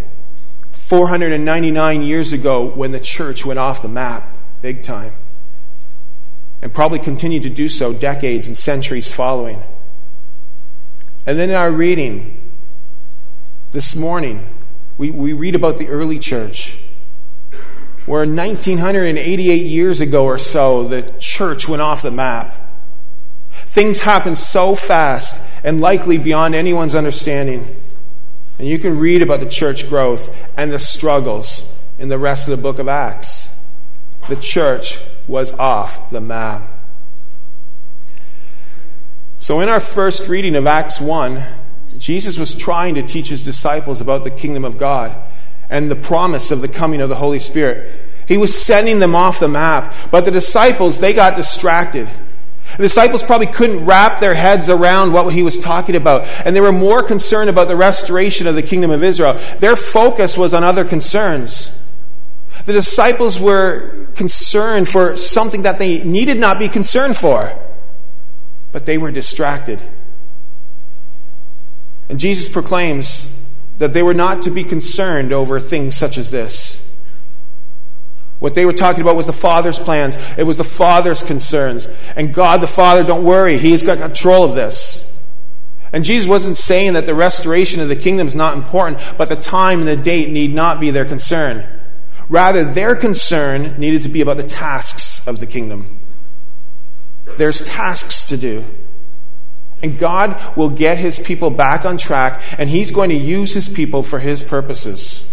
499 0.72 2.02
years 2.02 2.32
ago 2.32 2.64
when 2.64 2.92
the 2.92 3.00
church 3.00 3.44
went 3.44 3.58
off 3.58 3.82
the 3.82 3.88
map 3.88 4.36
big 4.62 4.82
time, 4.82 5.12
and 6.62 6.72
probably 6.72 6.98
continued 6.98 7.42
to 7.42 7.50
do 7.50 7.68
so 7.68 7.92
decades 7.92 8.46
and 8.46 8.56
centuries 8.56 9.10
following. 9.10 9.62
And 11.26 11.38
then 11.38 11.50
in 11.50 11.56
our 11.56 11.72
reading 11.72 12.40
this 13.72 13.96
morning, 13.96 14.46
we, 14.96 15.10
we 15.10 15.32
read 15.32 15.56
about 15.56 15.76
the 15.76 15.88
early 15.88 16.20
church, 16.20 16.78
where 18.06 18.20
1988 18.20 19.66
years 19.66 20.00
ago 20.00 20.24
or 20.24 20.38
so, 20.38 20.86
the 20.86 21.02
church 21.18 21.68
went 21.68 21.82
off 21.82 22.02
the 22.02 22.12
map. 22.12 22.54
Things 23.66 24.00
happened 24.00 24.38
so 24.38 24.76
fast 24.76 25.44
and 25.64 25.80
likely 25.80 26.16
beyond 26.16 26.54
anyone's 26.54 26.94
understanding. 26.94 27.76
And 28.58 28.68
you 28.68 28.78
can 28.78 28.98
read 28.98 29.20
about 29.20 29.40
the 29.40 29.46
church 29.46 29.88
growth 29.88 30.34
and 30.56 30.72
the 30.72 30.78
struggles 30.78 31.76
in 31.98 32.08
the 32.08 32.18
rest 32.18 32.48
of 32.48 32.56
the 32.56 32.62
book 32.62 32.78
of 32.78 32.86
Acts. 32.86 33.48
The 34.28 34.36
church 34.36 35.00
was 35.26 35.52
off 35.52 36.10
the 36.10 36.20
map. 36.20 36.75
So, 39.38 39.60
in 39.60 39.68
our 39.68 39.80
first 39.80 40.28
reading 40.28 40.56
of 40.56 40.66
Acts 40.66 40.98
1, 40.98 41.44
Jesus 41.98 42.38
was 42.38 42.54
trying 42.54 42.94
to 42.94 43.02
teach 43.02 43.28
his 43.28 43.44
disciples 43.44 44.00
about 44.00 44.24
the 44.24 44.30
kingdom 44.30 44.64
of 44.64 44.78
God 44.78 45.14
and 45.68 45.90
the 45.90 45.96
promise 45.96 46.50
of 46.50 46.62
the 46.62 46.68
coming 46.68 47.02
of 47.02 47.10
the 47.10 47.16
Holy 47.16 47.38
Spirit. 47.38 47.94
He 48.26 48.38
was 48.38 48.54
sending 48.54 48.98
them 48.98 49.14
off 49.14 49.38
the 49.38 49.48
map, 49.48 49.94
but 50.10 50.24
the 50.24 50.30
disciples, 50.30 51.00
they 51.00 51.12
got 51.12 51.36
distracted. 51.36 52.08
The 52.78 52.82
disciples 52.82 53.22
probably 53.22 53.46
couldn't 53.46 53.84
wrap 53.84 54.20
their 54.20 54.34
heads 54.34 54.70
around 54.70 55.12
what 55.12 55.32
he 55.32 55.42
was 55.42 55.60
talking 55.60 55.96
about, 55.96 56.24
and 56.44 56.56
they 56.56 56.60
were 56.60 56.72
more 56.72 57.02
concerned 57.02 57.50
about 57.50 57.68
the 57.68 57.76
restoration 57.76 58.46
of 58.46 58.54
the 58.54 58.62
kingdom 58.62 58.90
of 58.90 59.04
Israel. 59.04 59.34
Their 59.58 59.76
focus 59.76 60.38
was 60.38 60.54
on 60.54 60.64
other 60.64 60.84
concerns. 60.84 61.78
The 62.64 62.72
disciples 62.72 63.38
were 63.38 64.06
concerned 64.14 64.88
for 64.88 65.14
something 65.16 65.62
that 65.62 65.78
they 65.78 66.02
needed 66.02 66.40
not 66.40 66.58
be 66.58 66.68
concerned 66.68 67.18
for 67.18 67.54
but 68.76 68.84
they 68.84 68.98
were 68.98 69.10
distracted. 69.10 69.82
And 72.10 72.20
Jesus 72.20 72.46
proclaims 72.46 73.34
that 73.78 73.94
they 73.94 74.02
were 74.02 74.12
not 74.12 74.42
to 74.42 74.50
be 74.50 74.64
concerned 74.64 75.32
over 75.32 75.58
things 75.58 75.96
such 75.96 76.18
as 76.18 76.30
this. 76.30 76.86
What 78.38 78.52
they 78.52 78.66
were 78.66 78.74
talking 78.74 79.00
about 79.00 79.16
was 79.16 79.24
the 79.24 79.32
Father's 79.32 79.78
plans, 79.78 80.18
it 80.36 80.42
was 80.42 80.58
the 80.58 80.62
Father's 80.62 81.22
concerns. 81.22 81.88
And 82.16 82.34
God 82.34 82.60
the 82.60 82.66
Father, 82.66 83.02
don't 83.02 83.24
worry, 83.24 83.56
He's 83.56 83.82
got 83.82 83.96
control 83.96 84.44
of 84.44 84.54
this. 84.54 85.10
And 85.90 86.04
Jesus 86.04 86.28
wasn't 86.28 86.58
saying 86.58 86.92
that 86.92 87.06
the 87.06 87.14
restoration 87.14 87.80
of 87.80 87.88
the 87.88 87.96
kingdom 87.96 88.28
is 88.28 88.34
not 88.34 88.58
important, 88.58 89.02
but 89.16 89.30
the 89.30 89.36
time 89.36 89.78
and 89.78 89.88
the 89.88 89.96
date 89.96 90.28
need 90.28 90.52
not 90.52 90.80
be 90.80 90.90
their 90.90 91.06
concern. 91.06 91.64
Rather, 92.28 92.62
their 92.62 92.94
concern 92.94 93.74
needed 93.78 94.02
to 94.02 94.10
be 94.10 94.20
about 94.20 94.36
the 94.36 94.42
tasks 94.42 95.26
of 95.26 95.40
the 95.40 95.46
kingdom. 95.46 95.98
There's 97.26 97.66
tasks 97.66 98.28
to 98.28 98.36
do. 98.36 98.64
And 99.82 99.98
God 99.98 100.56
will 100.56 100.70
get 100.70 100.98
his 100.98 101.18
people 101.18 101.50
back 101.50 101.84
on 101.84 101.98
track, 101.98 102.42
and 102.58 102.70
he's 102.70 102.90
going 102.90 103.10
to 103.10 103.16
use 103.16 103.52
his 103.52 103.68
people 103.68 104.02
for 104.02 104.20
his 104.20 104.42
purposes. 104.42 105.28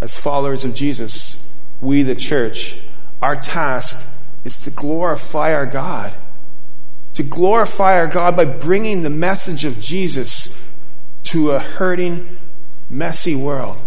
As 0.00 0.18
followers 0.18 0.64
of 0.64 0.74
Jesus, 0.74 1.42
we, 1.80 2.02
the 2.02 2.14
church, 2.14 2.80
our 3.22 3.36
task 3.36 4.04
is 4.44 4.56
to 4.62 4.70
glorify 4.70 5.54
our 5.54 5.66
God. 5.66 6.12
To 7.14 7.22
glorify 7.22 7.98
our 7.98 8.08
God 8.08 8.36
by 8.36 8.44
bringing 8.44 9.02
the 9.02 9.10
message 9.10 9.64
of 9.64 9.78
Jesus 9.78 10.60
to 11.24 11.52
a 11.52 11.60
hurting, 11.60 12.38
messy 12.90 13.34
world. 13.34 13.78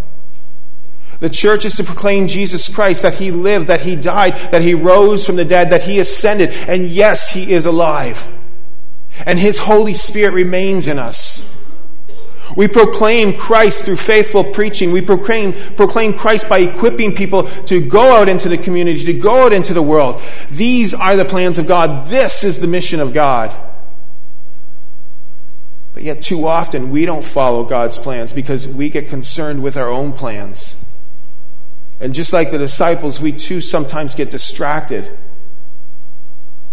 The 1.20 1.30
church 1.30 1.64
is 1.64 1.76
to 1.76 1.84
proclaim 1.84 2.28
Jesus 2.28 2.72
Christ, 2.72 3.02
that 3.02 3.14
he 3.14 3.30
lived, 3.30 3.68
that 3.68 3.80
he 3.80 3.96
died, 3.96 4.34
that 4.50 4.62
he 4.62 4.74
rose 4.74 5.24
from 5.24 5.36
the 5.36 5.44
dead, 5.44 5.70
that 5.70 5.82
he 5.82 5.98
ascended, 5.98 6.50
and 6.50 6.86
yes, 6.86 7.30
he 7.30 7.52
is 7.52 7.64
alive. 7.64 8.26
And 9.24 9.38
his 9.38 9.58
Holy 9.58 9.94
Spirit 9.94 10.34
remains 10.34 10.88
in 10.88 10.98
us. 10.98 11.50
We 12.54 12.68
proclaim 12.68 13.36
Christ 13.36 13.84
through 13.84 13.96
faithful 13.96 14.44
preaching. 14.44 14.92
We 14.92 15.02
proclaim, 15.02 15.52
proclaim 15.52 16.14
Christ 16.14 16.48
by 16.48 16.58
equipping 16.58 17.14
people 17.14 17.44
to 17.64 17.86
go 17.86 18.16
out 18.16 18.28
into 18.28 18.48
the 18.48 18.56
community, 18.56 19.04
to 19.04 19.12
go 19.12 19.44
out 19.44 19.52
into 19.52 19.74
the 19.74 19.82
world. 19.82 20.22
These 20.50 20.94
are 20.94 21.16
the 21.16 21.24
plans 21.24 21.58
of 21.58 21.66
God. 21.66 22.08
This 22.08 22.44
is 22.44 22.60
the 22.60 22.66
mission 22.66 23.00
of 23.00 23.12
God. 23.12 23.54
But 25.92 26.02
yet, 26.02 26.22
too 26.22 26.46
often, 26.46 26.90
we 26.90 27.04
don't 27.04 27.24
follow 27.24 27.64
God's 27.64 27.98
plans 27.98 28.32
because 28.32 28.68
we 28.68 28.90
get 28.90 29.08
concerned 29.08 29.62
with 29.62 29.76
our 29.76 29.90
own 29.90 30.12
plans. 30.12 30.76
And 32.00 32.12
just 32.14 32.32
like 32.32 32.50
the 32.50 32.58
disciples, 32.58 33.20
we 33.20 33.32
too 33.32 33.60
sometimes 33.60 34.14
get 34.14 34.30
distracted. 34.30 35.04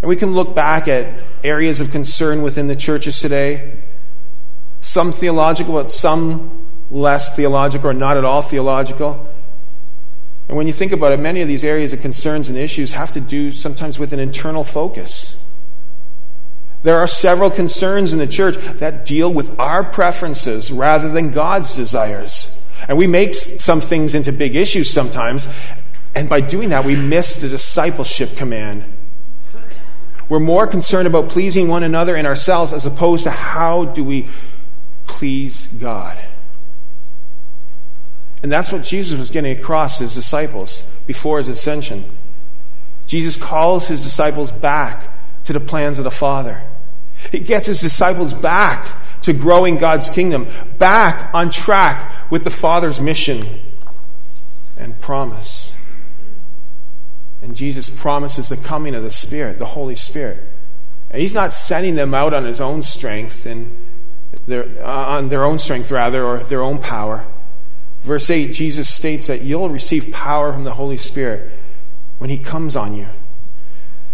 And 0.01 0.09
we 0.09 0.15
can 0.15 0.33
look 0.33 0.53
back 0.53 0.87
at 0.87 1.07
areas 1.43 1.79
of 1.79 1.91
concern 1.91 2.41
within 2.41 2.67
the 2.67 2.75
churches 2.75 3.19
today, 3.19 3.79
some 4.81 5.13
theological, 5.13 5.75
but 5.75 5.89
some 5.89 6.67
less 6.91 7.35
theological 7.35 7.89
or 7.89 7.93
not 7.93 8.17
at 8.17 8.25
all 8.25 8.41
theological. 8.41 9.29
And 10.49 10.57
when 10.57 10.67
you 10.67 10.73
think 10.73 10.91
about 10.91 11.13
it, 11.13 11.19
many 11.21 11.41
of 11.41 11.47
these 11.47 11.63
areas 11.63 11.93
of 11.93 12.01
concerns 12.01 12.49
and 12.49 12.57
issues 12.57 12.93
have 12.93 13.13
to 13.13 13.21
do 13.21 13.53
sometimes 13.53 13.97
with 13.97 14.11
an 14.11 14.19
internal 14.19 14.65
focus. 14.65 15.37
There 16.83 16.99
are 16.99 17.07
several 17.07 17.49
concerns 17.49 18.11
in 18.11 18.19
the 18.19 18.27
church 18.27 18.57
that 18.57 19.05
deal 19.05 19.33
with 19.33 19.57
our 19.57 19.85
preferences 19.85 20.69
rather 20.69 21.09
than 21.09 21.31
God's 21.31 21.73
desires. 21.75 22.61
And 22.87 22.97
we 22.97 23.07
make 23.07 23.35
some 23.35 23.81
things 23.81 24.15
into 24.15 24.31
big 24.31 24.55
issues 24.55 24.89
sometimes, 24.89 25.47
and 26.15 26.29
by 26.29 26.41
doing 26.41 26.69
that, 26.69 26.85
we 26.85 26.95
miss 26.95 27.37
the 27.37 27.49
discipleship 27.49 28.35
command. 28.35 28.83
We're 30.29 30.39
more 30.39 30.67
concerned 30.67 31.07
about 31.07 31.29
pleasing 31.29 31.67
one 31.67 31.83
another 31.83 32.15
and 32.15 32.25
ourselves 32.25 32.73
as 32.73 32.85
opposed 32.85 33.23
to 33.23 33.31
how 33.31 33.85
do 33.85 34.03
we 34.03 34.27
please 35.05 35.67
God. 35.67 36.19
And 38.41 38.51
that's 38.51 38.71
what 38.71 38.83
Jesus 38.83 39.17
was 39.17 39.29
getting 39.29 39.57
across 39.57 39.97
to 39.97 40.03
his 40.03 40.15
disciples 40.15 40.89
before 41.07 41.37
his 41.37 41.47
ascension. 41.47 42.03
Jesus 43.07 43.37
calls 43.37 43.87
his 43.87 44.03
disciples 44.03 44.51
back 44.51 45.03
to 45.45 45.53
the 45.53 45.59
plans 45.59 45.97
of 45.97 46.03
the 46.03 46.11
Father. 46.11 46.61
He 47.31 47.39
gets 47.39 47.67
his 47.67 47.79
disciples 47.79 48.33
back 48.33 48.87
to 49.23 49.33
growing 49.33 49.77
God's 49.77 50.09
kingdom, 50.09 50.47
back 50.77 51.33
on 51.33 51.49
track 51.49 52.31
with 52.31 52.43
the 52.43 52.49
Father's 52.49 53.01
mission 53.01 53.45
and 54.77 54.99
promise. 55.01 55.73
And 57.41 57.55
Jesus 57.55 57.89
promises 57.89 58.49
the 58.49 58.57
coming 58.57 58.95
of 58.95 59.03
the 59.03 59.11
Spirit, 59.11 59.59
the 59.59 59.65
Holy 59.65 59.95
Spirit. 59.95 60.39
And 61.09 61.21
He's 61.21 61.33
not 61.33 61.53
sending 61.53 61.95
them 61.95 62.13
out 62.13 62.33
on 62.33 62.45
His 62.45 62.61
own 62.61 62.83
strength 62.83 63.45
and 63.45 63.77
their, 64.45 64.65
uh, 64.85 65.05
on 65.17 65.29
their 65.29 65.43
own 65.43 65.59
strength 65.59 65.91
rather, 65.91 66.23
or 66.25 66.39
their 66.39 66.61
own 66.61 66.79
power. 66.79 67.25
Verse 68.03 68.29
8, 68.29 68.51
Jesus 68.51 68.89
states 68.89 69.27
that 69.27 69.41
you'll 69.41 69.69
receive 69.69 70.11
power 70.11 70.51
from 70.51 70.63
the 70.63 70.73
Holy 70.73 70.97
Spirit 70.97 71.51
when 72.17 72.29
He 72.29 72.37
comes 72.37 72.75
on 72.75 72.93
you. 72.93 73.07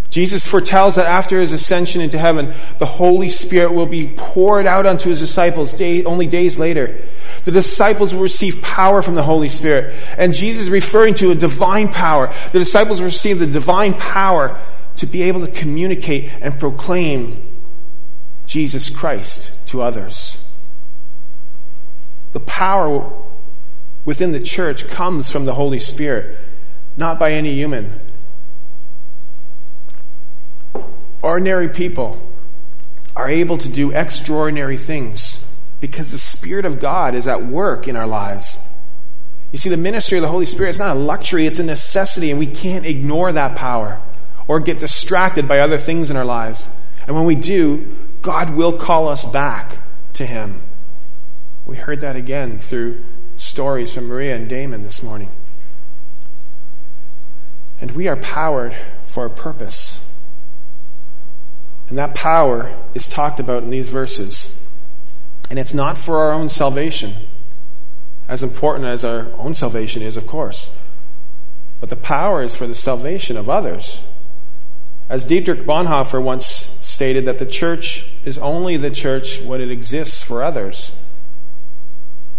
Jesus 0.09 0.47
foretells 0.47 0.95
that 0.95 1.05
after 1.05 1.39
his 1.39 1.51
ascension 1.51 2.01
into 2.01 2.17
heaven, 2.17 2.53
the 2.79 2.85
Holy 2.85 3.29
Spirit 3.29 3.73
will 3.73 3.85
be 3.85 4.11
poured 4.17 4.65
out 4.65 4.87
unto 4.87 5.09
his 5.09 5.19
disciples 5.19 5.71
day, 5.71 6.03
only 6.03 6.25
days 6.25 6.57
later. 6.57 6.99
The 7.45 7.49
The 7.49 7.61
disciples 7.61 8.13
will 8.13 8.21
receive 8.21 8.61
power 8.61 9.01
from 9.01 9.15
the 9.15 9.23
Holy 9.23 9.49
Spirit. 9.49 9.91
And 10.19 10.35
Jesus 10.35 10.65
is 10.65 10.69
referring 10.69 11.15
to 11.15 11.31
a 11.31 11.35
divine 11.35 11.87
power. 11.87 12.31
The 12.51 12.59
disciples 12.59 12.99
will 12.99 13.07
receive 13.07 13.39
the 13.39 13.47
divine 13.47 13.95
power 13.95 14.55
to 14.97 15.07
be 15.07 15.23
able 15.23 15.43
to 15.43 15.51
communicate 15.51 16.29
and 16.41 16.59
proclaim 16.59 17.43
Jesus 18.45 18.87
Christ 18.87 19.51
to 19.65 19.81
others. 19.81 20.45
The 22.33 22.39
power 22.39 23.11
within 24.05 24.31
the 24.31 24.39
church 24.39 24.87
comes 24.87 25.31
from 25.31 25.45
the 25.45 25.55
Holy 25.55 25.79
Spirit, 25.79 26.37
not 26.97 27.17
by 27.17 27.31
any 27.31 27.55
human. 27.55 27.99
Ordinary 31.29 31.69
people 31.69 32.19
are 33.15 33.29
able 33.29 33.59
to 33.59 33.69
do 33.69 33.91
extraordinary 33.91 34.77
things 34.77 35.45
because 35.79 36.11
the 36.11 36.17
Spirit 36.17 36.65
of 36.65 36.79
God 36.79 37.13
is 37.13 37.27
at 37.27 37.45
work 37.45 37.87
in 37.87 37.95
our 37.95 38.07
lives. 38.07 38.57
You 39.51 39.59
see, 39.59 39.69
the 39.69 39.77
ministry 39.77 40.17
of 40.17 40.23
the 40.23 40.27
Holy 40.27 40.47
Spirit 40.47 40.71
is 40.71 40.79
not 40.79 40.97
a 40.97 40.99
luxury, 40.99 41.45
it's 41.45 41.59
a 41.59 41.63
necessity, 41.63 42.31
and 42.31 42.39
we 42.39 42.47
can't 42.47 42.83
ignore 42.83 43.31
that 43.31 43.55
power 43.55 44.01
or 44.47 44.59
get 44.59 44.79
distracted 44.79 45.47
by 45.47 45.59
other 45.59 45.77
things 45.77 46.09
in 46.09 46.17
our 46.17 46.25
lives. 46.25 46.67
And 47.05 47.15
when 47.15 47.25
we 47.25 47.35
do, 47.35 47.95
God 48.23 48.55
will 48.55 48.73
call 48.73 49.07
us 49.07 49.23
back 49.23 49.77
to 50.13 50.25
Him. 50.25 50.63
We 51.63 51.75
heard 51.75 52.01
that 52.01 52.15
again 52.15 52.57
through 52.57 53.05
stories 53.37 53.93
from 53.93 54.07
Maria 54.07 54.35
and 54.35 54.49
Damon 54.49 54.81
this 54.81 55.03
morning. 55.03 55.29
And 57.79 57.91
we 57.91 58.07
are 58.07 58.15
powered 58.15 58.75
for 59.05 59.27
a 59.27 59.29
purpose. 59.29 60.08
And 61.89 61.97
that 61.97 62.13
power 62.13 62.73
is 62.93 63.07
talked 63.07 63.39
about 63.39 63.63
in 63.63 63.71
these 63.71 63.89
verses. 63.89 64.57
And 65.49 65.57
it's 65.57 65.73
not 65.73 65.97
for 65.97 66.19
our 66.19 66.31
own 66.31 66.47
salvation, 66.47 67.15
as 68.27 68.43
important 68.43 68.85
as 68.85 69.03
our 69.03 69.27
own 69.37 69.55
salvation 69.55 70.03
is, 70.03 70.15
of 70.15 70.27
course. 70.27 70.75
But 71.79 71.89
the 71.89 71.95
power 71.95 72.43
is 72.43 72.55
for 72.55 72.67
the 72.67 72.75
salvation 72.75 73.35
of 73.37 73.49
others. 73.49 74.07
As 75.09 75.25
Dietrich 75.25 75.61
Bonhoeffer 75.61 76.21
once 76.21 76.45
stated, 76.45 77.25
that 77.25 77.39
the 77.39 77.45
church 77.45 78.11
is 78.23 78.37
only 78.37 78.77
the 78.77 78.91
church 78.91 79.41
when 79.41 79.59
it 79.59 79.71
exists 79.71 80.21
for 80.21 80.43
others. 80.43 80.95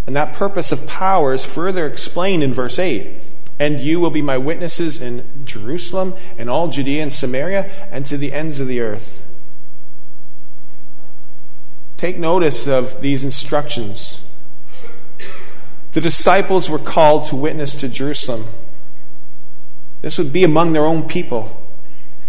And 0.07 0.15
that 0.15 0.33
purpose 0.33 0.71
of 0.71 0.87
power 0.87 1.33
is 1.33 1.45
further 1.45 1.87
explained 1.87 2.45
in 2.45 2.53
verse 2.53 2.79
8. 2.79 3.23
And 3.59 3.81
you 3.81 3.99
will 3.99 4.11
be 4.11 4.23
my 4.23 4.39
witnesses 4.39 5.01
in 5.01 5.45
Jerusalem 5.45 6.15
and 6.39 6.49
all 6.49 6.69
Judea 6.69 7.03
and 7.03 7.13
Samaria 7.13 7.89
and 7.91 8.07
to 8.07 8.17
the 8.17 8.33
ends 8.33 8.61
of 8.61 8.69
the 8.69 8.81
earth. 8.81 9.23
Take 12.01 12.17
notice 12.17 12.67
of 12.67 13.03
these 13.03 13.23
instructions. 13.25 14.23
The 15.93 16.01
disciples 16.01 16.71
were 16.71 16.79
called 16.79 17.27
to 17.27 17.37
witness 17.37 17.75
to 17.75 17.91
Jerusalem. 17.91 18.47
This 20.01 20.17
would 20.17 20.33
be 20.33 20.43
among 20.43 20.73
their 20.73 20.87
own 20.87 21.07
people, 21.07 21.63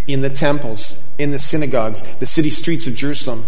in 0.06 0.20
the 0.20 0.30
temples, 0.30 1.02
in 1.18 1.32
the 1.32 1.40
synagogues, 1.40 2.02
the 2.18 2.26
city 2.26 2.50
streets 2.50 2.86
of 2.86 2.96
Jerusalem. 2.96 3.46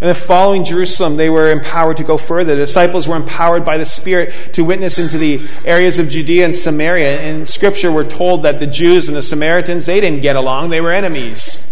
And 0.00 0.08
then 0.08 0.14
following 0.14 0.64
Jerusalem, 0.64 1.16
they 1.16 1.30
were 1.30 1.52
empowered 1.52 1.98
to 1.98 2.02
go 2.02 2.16
further. 2.16 2.56
The 2.56 2.62
disciples 2.62 3.06
were 3.06 3.14
empowered 3.14 3.64
by 3.64 3.78
the 3.78 3.86
Spirit 3.86 4.54
to 4.54 4.64
witness 4.64 4.98
into 4.98 5.18
the 5.18 5.46
areas 5.64 6.00
of 6.00 6.08
Judea 6.08 6.46
and 6.46 6.54
Samaria. 6.54 7.22
In 7.22 7.46
Scripture, 7.46 7.92
we're 7.92 8.10
told 8.10 8.42
that 8.42 8.58
the 8.58 8.66
Jews 8.66 9.06
and 9.06 9.16
the 9.16 9.22
Samaritans, 9.22 9.86
they 9.86 10.00
didn't 10.00 10.22
get 10.22 10.34
along. 10.34 10.70
They 10.70 10.80
were 10.80 10.90
enemies. 10.90 11.64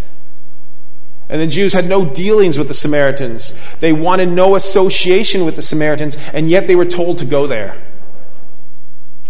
And 1.28 1.40
the 1.40 1.46
Jews 1.46 1.72
had 1.72 1.88
no 1.88 2.04
dealings 2.04 2.56
with 2.56 2.68
the 2.68 2.74
Samaritans. 2.74 3.58
They 3.80 3.92
wanted 3.92 4.28
no 4.28 4.54
association 4.54 5.44
with 5.44 5.56
the 5.56 5.62
Samaritans, 5.62 6.16
and 6.32 6.48
yet 6.48 6.66
they 6.66 6.76
were 6.76 6.84
told 6.84 7.18
to 7.18 7.24
go 7.24 7.46
there. 7.46 7.76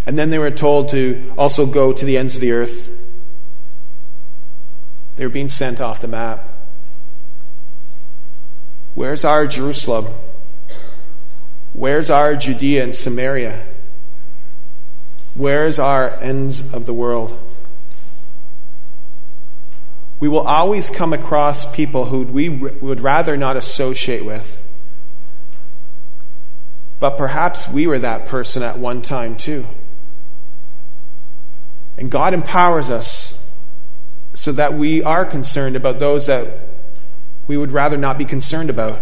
And 0.05 0.19
then 0.19 0.31
they 0.31 0.39
were 0.39 0.51
told 0.51 0.91
to 0.91 1.33
also 1.39 1.67
go 1.67 1.93
to 1.93 2.05
the 2.05 2.19
ends 2.19 2.35
of 2.35 2.41
the 2.41 2.53
earth. 2.53 2.91
They 5.17 5.25
were 5.25 5.31
being 5.31 5.49
sent 5.49 5.81
off 5.81 6.01
the 6.01 6.09
map. 6.09 6.45
Where's 8.95 9.25
our 9.25 9.47
Jerusalem? 9.47 10.07
Where's 11.73 12.09
our 12.11 12.37
Judea 12.37 12.83
and 12.83 12.95
Samaria? 12.95 13.63
Where's 15.35 15.79
our 15.79 16.11
ends 16.23 16.73
of 16.73 16.87
the 16.87 16.95
world? 16.95 17.39
We 20.19 20.29
will 20.29 20.47
always 20.47 20.89
come 20.89 21.13
across 21.13 21.71
people 21.75 22.07
who 22.07 22.23
we 22.23 22.49
would 22.49 23.01
rather 23.01 23.37
not 23.37 23.57
associate 23.57 24.25
with. 24.25 24.61
But 26.99 27.19
perhaps 27.19 27.69
we 27.69 27.87
were 27.87 27.99
that 27.99 28.27
person 28.27 28.63
at 28.63 28.79
one 28.79 29.03
time 29.03 29.37
too. 29.37 29.67
And 31.99 32.11
God 32.11 32.35
empowers 32.35 32.91
us 32.91 33.43
so 34.35 34.53
that 34.53 34.75
we 34.75 35.03
are 35.03 35.25
concerned 35.25 35.77
about 35.77 35.99
those 35.99 36.27
that 36.27 36.47
we 37.47 37.57
would 37.57 37.73
rather 37.73 37.97
not 37.97 38.19
be 38.19 38.25
concerned 38.25 38.71
about. 38.71 39.01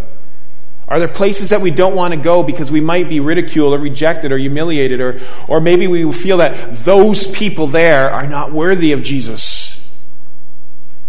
Are 0.86 0.98
there 0.98 1.08
places 1.08 1.50
that 1.50 1.60
we 1.60 1.70
don't 1.70 1.96
want 1.96 2.12
to 2.12 2.20
go 2.20 2.42
because 2.42 2.70
we 2.70 2.80
might 2.80 3.08
be 3.08 3.18
ridiculed 3.18 3.72
or 3.72 3.78
rejected 3.78 4.32
or 4.32 4.38
humiliated, 4.38 5.00
or, 5.00 5.20
or 5.48 5.60
maybe 5.60 5.86
we 5.86 6.10
feel 6.12 6.38
that 6.38 6.76
those 6.78 7.26
people 7.30 7.66
there 7.66 8.10
are 8.10 8.26
not 8.26 8.52
worthy 8.52 8.92
of 8.92 9.02
Jesus? 9.02 9.63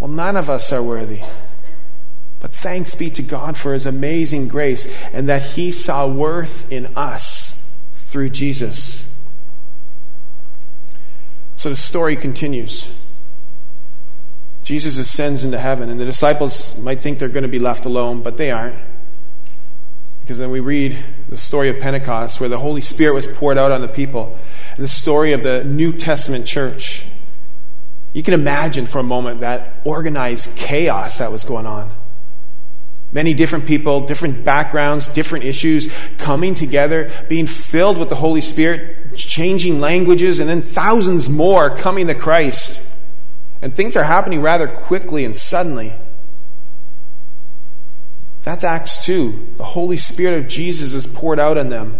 Well, 0.05 0.13
none 0.13 0.37
of 0.37 0.51
us 0.51 0.71
are 0.71 0.83
worthy. 0.83 1.21
But 2.39 2.51
thanks 2.51 2.93
be 2.93 3.09
to 3.09 3.23
God 3.23 3.57
for 3.57 3.73
his 3.73 3.87
amazing 3.87 4.47
grace 4.47 4.87
and 5.11 5.27
that 5.27 5.41
he 5.41 5.71
saw 5.71 6.07
worth 6.07 6.71
in 6.71 6.95
us 6.95 7.67
through 7.95 8.29
Jesus. 8.29 9.09
So 11.55 11.71
the 11.71 11.75
story 11.75 12.15
continues. 12.15 12.93
Jesus 14.63 14.99
ascends 14.99 15.43
into 15.43 15.57
heaven, 15.57 15.89
and 15.89 15.99
the 15.99 16.05
disciples 16.05 16.77
might 16.77 17.01
think 17.01 17.17
they're 17.17 17.27
going 17.27 17.41
to 17.41 17.49
be 17.49 17.57
left 17.57 17.87
alone, 17.87 18.21
but 18.21 18.37
they 18.37 18.51
aren't. 18.51 18.77
Because 20.21 20.37
then 20.37 20.51
we 20.51 20.59
read 20.59 20.99
the 21.29 21.37
story 21.37 21.67
of 21.67 21.79
Pentecost, 21.79 22.39
where 22.39 22.49
the 22.49 22.59
Holy 22.59 22.81
Spirit 22.81 23.15
was 23.15 23.25
poured 23.25 23.57
out 23.57 23.71
on 23.71 23.81
the 23.81 23.87
people, 23.87 24.37
and 24.75 24.83
the 24.83 24.87
story 24.87 25.33
of 25.33 25.41
the 25.41 25.63
New 25.63 25.91
Testament 25.91 26.45
church. 26.45 27.05
You 28.15 28.23
can 28.23 28.33
imagine 28.33 28.85
for 28.85 28.99
a 28.99 29.03
moment 29.03 29.41
that 29.41 29.81
organized 29.83 30.55
chaos 30.55 31.17
that 31.17 31.33
was 31.33 31.43
going 31.43 31.65
on. 31.65 31.91
Many 33.11 33.33
different 33.33 33.65
people, 33.65 33.99
different 33.99 34.45
backgrounds, 34.45 35.09
different 35.09 35.43
issues 35.43 35.91
coming 36.17 36.55
together, 36.55 37.11
being 37.27 37.45
filled 37.45 37.97
with 37.97 38.07
the 38.07 38.15
Holy 38.15 38.39
Spirit, 38.39 39.17
changing 39.17 39.81
languages, 39.81 40.39
and 40.39 40.49
then 40.49 40.61
thousands 40.61 41.27
more 41.27 41.75
coming 41.75 42.07
to 42.07 42.15
Christ. 42.15 42.87
And 43.61 43.75
things 43.75 43.97
are 43.97 44.05
happening 44.05 44.41
rather 44.41 44.69
quickly 44.69 45.25
and 45.25 45.35
suddenly. 45.35 45.93
That's 48.43 48.63
Acts 48.63 49.03
2. 49.03 49.55
The 49.57 49.63
Holy 49.65 49.97
Spirit 49.97 50.37
of 50.37 50.47
Jesus 50.47 50.93
is 50.93 51.05
poured 51.05 51.39
out 51.39 51.57
on 51.57 51.67
them. 51.67 51.99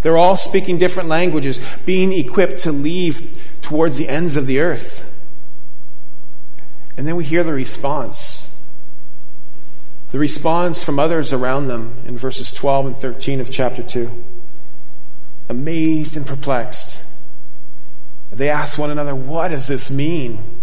They're 0.00 0.16
all 0.16 0.38
speaking 0.38 0.78
different 0.78 1.10
languages, 1.10 1.60
being 1.84 2.10
equipped 2.10 2.60
to 2.60 2.72
leave 2.72 3.38
towards 3.60 3.98
the 3.98 4.08
ends 4.08 4.36
of 4.36 4.46
the 4.46 4.58
earth. 4.58 5.10
And 6.96 7.06
then 7.06 7.16
we 7.16 7.24
hear 7.24 7.42
the 7.42 7.52
response. 7.52 8.48
The 10.10 10.18
response 10.18 10.82
from 10.82 10.98
others 10.98 11.32
around 11.32 11.68
them 11.68 11.96
in 12.06 12.18
verses 12.18 12.52
12 12.52 12.86
and 12.86 12.96
13 12.96 13.40
of 13.40 13.50
chapter 13.50 13.82
2. 13.82 14.10
Amazed 15.48 16.16
and 16.16 16.26
perplexed. 16.26 17.02
They 18.30 18.48
ask 18.50 18.78
one 18.78 18.90
another, 18.90 19.14
What 19.14 19.48
does 19.48 19.66
this 19.66 19.90
mean? 19.90 20.58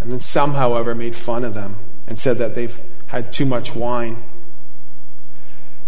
And 0.00 0.12
then 0.12 0.20
some, 0.20 0.54
however, 0.54 0.94
made 0.94 1.14
fun 1.14 1.44
of 1.44 1.54
them 1.54 1.76
and 2.06 2.18
said 2.18 2.38
that 2.38 2.54
they've 2.54 2.80
had 3.08 3.32
too 3.32 3.44
much 3.44 3.74
wine. 3.74 4.22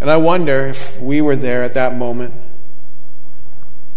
And 0.01 0.11
I 0.11 0.16
wonder 0.16 0.66
if 0.66 1.01
we 1.01 1.21
were 1.21 1.37
there 1.37 1.62
at 1.62 1.75
that 1.75 1.95
moment, 1.95 2.35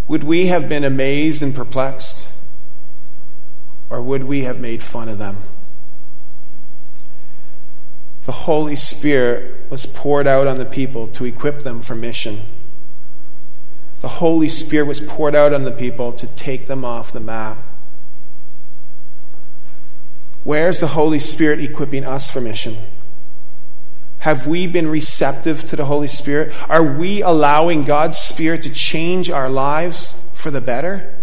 would 0.08 0.24
we 0.24 0.48
have 0.48 0.69
been 0.69 0.84
amazed 0.84 1.41
and 1.41 1.54
perplexed? 1.54 2.24
Or 3.89 4.02
would 4.02 4.24
we 4.24 4.43
have 4.43 4.60
made 4.60 4.82
fun 4.82 5.10
of 5.10 5.17
them? 5.17 5.43
The 8.26 8.32
Holy 8.32 8.76
Spirit 8.76 9.69
was 9.69 9.86
poured 9.86 10.26
out 10.26 10.48
on 10.48 10.58
the 10.58 10.65
people 10.65 11.08
to 11.10 11.26
equip 11.26 11.60
them 11.60 11.82
for 11.82 11.93
mission. 11.93 12.41
The 14.02 14.08
Holy 14.08 14.50
Spirit 14.50 14.88
was 14.88 15.00
poured 15.00 15.36
out 15.36 15.54
on 15.54 15.63
the 15.63 15.71
people 15.71 16.12
to 16.13 16.28
take 16.28 16.67
them 16.67 16.84
off 16.84 17.12
the 17.12 17.19
map. 17.19 17.58
Where's 20.43 20.80
the 20.80 20.88
Holy 20.88 21.19
Spirit 21.19 21.60
equipping 21.60 22.04
us 22.04 22.30
for 22.30 22.41
mission? 22.41 22.78
Have 24.19 24.48
we 24.48 24.65
been 24.65 24.88
receptive 24.88 25.63
to 25.65 25.76
the 25.76 25.86
Holy 25.86 26.08
Spirit? 26.08 26.52
Are 26.67 26.84
we 26.98 27.21
allowing 27.21 27.84
God's 27.84 28.17
Spirit 28.17 28.63
to 28.63 28.71
change 28.71 29.30
our 29.30 29.50
lives 29.50 30.15
for 30.34 30.50
the 30.50 30.62
better? 30.62 31.13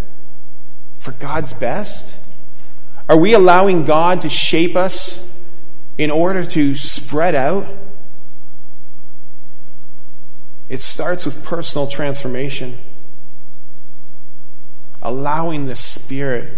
For 1.01 1.11
God's 1.13 1.53
best? 1.53 2.17
Are 3.09 3.17
we 3.17 3.35
allowing 3.35 3.85
God 3.85 4.23
to 4.23 4.29
shape 4.29 4.77
us 4.77 5.31
in 5.99 6.11
order 6.11 6.45
to 6.45 6.75
spread 6.75 7.35
out? 7.35 7.67
It 10.69 10.81
starts 10.81 11.27
with 11.27 11.45
personal 11.45 11.87
transformation, 11.87 12.79
allowing 15.03 15.67
the 15.67 15.77
Spirit 15.77 16.55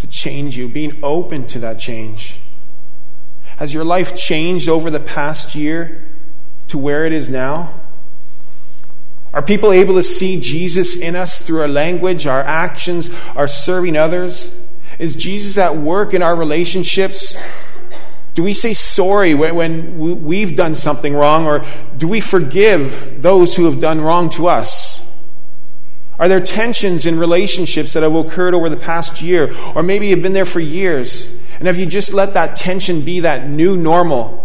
to 0.00 0.06
change 0.06 0.56
you, 0.56 0.68
being 0.68 0.98
open 1.02 1.46
to 1.48 1.58
that 1.60 1.78
change. 1.78 2.40
Has 3.58 3.72
your 3.72 3.84
life 3.84 4.16
changed 4.16 4.68
over 4.68 4.90
the 4.90 5.00
past 5.00 5.54
year 5.54 6.02
to 6.68 6.78
where 6.78 7.06
it 7.06 7.12
is 7.12 7.30
now? 7.30 7.72
Are 9.32 9.42
people 9.42 9.72
able 9.72 9.94
to 9.94 10.02
see 10.02 10.40
Jesus 10.40 10.98
in 10.98 11.14
us 11.14 11.42
through 11.42 11.60
our 11.60 11.68
language, 11.68 12.26
our 12.26 12.40
actions, 12.40 13.10
our 13.34 13.46
serving 13.46 13.96
others? 13.96 14.54
Is 14.98 15.14
Jesus 15.14 15.58
at 15.58 15.76
work 15.76 16.14
in 16.14 16.22
our 16.22 16.34
relationships? 16.34 17.36
Do 18.34 18.42
we 18.42 18.54
say 18.54 18.74
sorry 18.74 19.34
when 19.34 20.24
we've 20.24 20.54
done 20.56 20.74
something 20.74 21.14
wrong, 21.14 21.46
or 21.46 21.64
do 21.96 22.06
we 22.06 22.20
forgive 22.20 23.22
those 23.22 23.56
who 23.56 23.64
have 23.64 23.80
done 23.80 24.00
wrong 24.00 24.28
to 24.30 24.48
us? 24.48 25.06
Are 26.18 26.28
there 26.28 26.40
tensions 26.40 27.04
in 27.04 27.18
relationships 27.18 27.92
that 27.92 28.02
have 28.02 28.14
occurred 28.14 28.54
over 28.54 28.68
the 28.68 28.76
past 28.76 29.20
year, 29.20 29.54
or 29.74 29.82
maybe 29.82 30.10
have 30.10 30.22
been 30.22 30.32
there 30.32 30.46
for 30.46 30.60
years? 30.60 31.34
And 31.58 31.66
have 31.66 31.78
you 31.78 31.86
just 31.86 32.12
let 32.12 32.34
that 32.34 32.56
tension 32.56 33.02
be 33.02 33.20
that 33.20 33.48
new 33.48 33.76
normal 33.76 34.42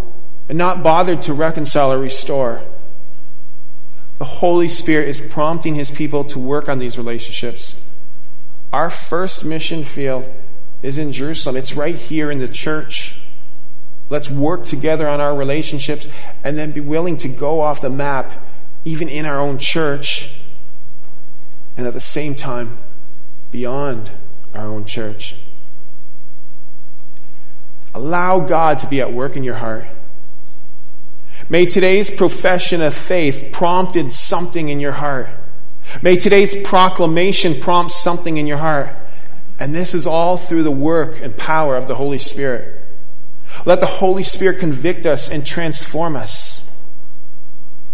and 0.47 0.57
not 0.57 0.83
bothered 0.83 1.21
to 1.23 1.33
reconcile 1.33 1.91
or 1.91 1.99
restore? 1.99 2.61
The 4.17 4.25
Holy 4.25 4.69
Spirit 4.69 5.09
is 5.09 5.19
prompting 5.19 5.75
His 5.75 5.91
people 5.91 6.23
to 6.25 6.39
work 6.39 6.69
on 6.69 6.79
these 6.79 6.97
relationships. 6.97 7.75
Our 8.71 8.89
first 8.89 9.43
mission 9.43 9.83
field 9.83 10.29
is 10.81 10.97
in 10.97 11.11
Jerusalem, 11.11 11.57
it's 11.57 11.73
right 11.73 11.95
here 11.95 12.31
in 12.31 12.39
the 12.39 12.47
church. 12.47 13.21
Let's 14.09 14.29
work 14.29 14.65
together 14.65 15.07
on 15.07 15.21
our 15.21 15.35
relationships 15.35 16.07
and 16.43 16.57
then 16.57 16.71
be 16.71 16.81
willing 16.81 17.17
to 17.17 17.27
go 17.27 17.61
off 17.61 17.81
the 17.81 17.89
map, 17.89 18.31
even 18.83 19.07
in 19.07 19.25
our 19.25 19.39
own 19.39 19.57
church, 19.57 20.35
and 21.77 21.87
at 21.87 21.93
the 21.93 22.01
same 22.01 22.35
time, 22.35 22.77
beyond 23.51 24.11
our 24.53 24.65
own 24.65 24.85
church. 24.85 25.35
Allow 27.93 28.39
God 28.39 28.79
to 28.79 28.87
be 28.87 29.01
at 29.01 29.13
work 29.13 29.35
in 29.35 29.43
your 29.43 29.55
heart. 29.55 29.85
May 31.49 31.65
today's 31.65 32.09
profession 32.09 32.81
of 32.81 32.93
faith 32.93 33.49
prompted 33.51 34.13
something 34.13 34.69
in 34.69 34.79
your 34.79 34.93
heart. 34.93 35.27
May 36.01 36.15
today's 36.15 36.55
proclamation 36.63 37.59
prompt 37.59 37.91
something 37.91 38.37
in 38.37 38.47
your 38.47 38.57
heart. 38.57 38.95
And 39.59 39.75
this 39.75 39.93
is 39.93 40.07
all 40.07 40.37
through 40.37 40.63
the 40.63 40.71
work 40.71 41.21
and 41.21 41.37
power 41.37 41.75
of 41.75 41.87
the 41.87 41.95
Holy 41.95 42.17
Spirit. 42.17 42.81
Let 43.65 43.79
the 43.79 43.85
Holy 43.85 44.23
Spirit 44.23 44.59
convict 44.59 45.05
us 45.05 45.29
and 45.29 45.45
transform 45.45 46.15
us. 46.15 46.69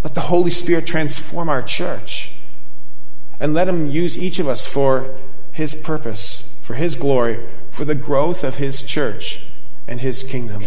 Let 0.04 0.16
the 0.16 0.22
Holy 0.22 0.52
Spirit 0.52 0.88
transform 0.88 1.50
our 1.50 1.62
church. 1.62 2.32
And 3.40 3.54
let 3.54 3.68
Him 3.68 3.90
use 3.90 4.18
each 4.18 4.40
of 4.40 4.48
us 4.48 4.66
for 4.66 5.14
His 5.52 5.76
purpose, 5.76 6.54
for 6.62 6.76
His 6.76 6.96
glory, 6.96 7.46
for 7.70 7.84
the 7.84 7.96
growth 7.96 8.44
of 8.44 8.56
His 8.56 8.82
church 8.82 9.44
and 9.88 10.00
His 10.00 10.24
kingdom. 10.24 10.64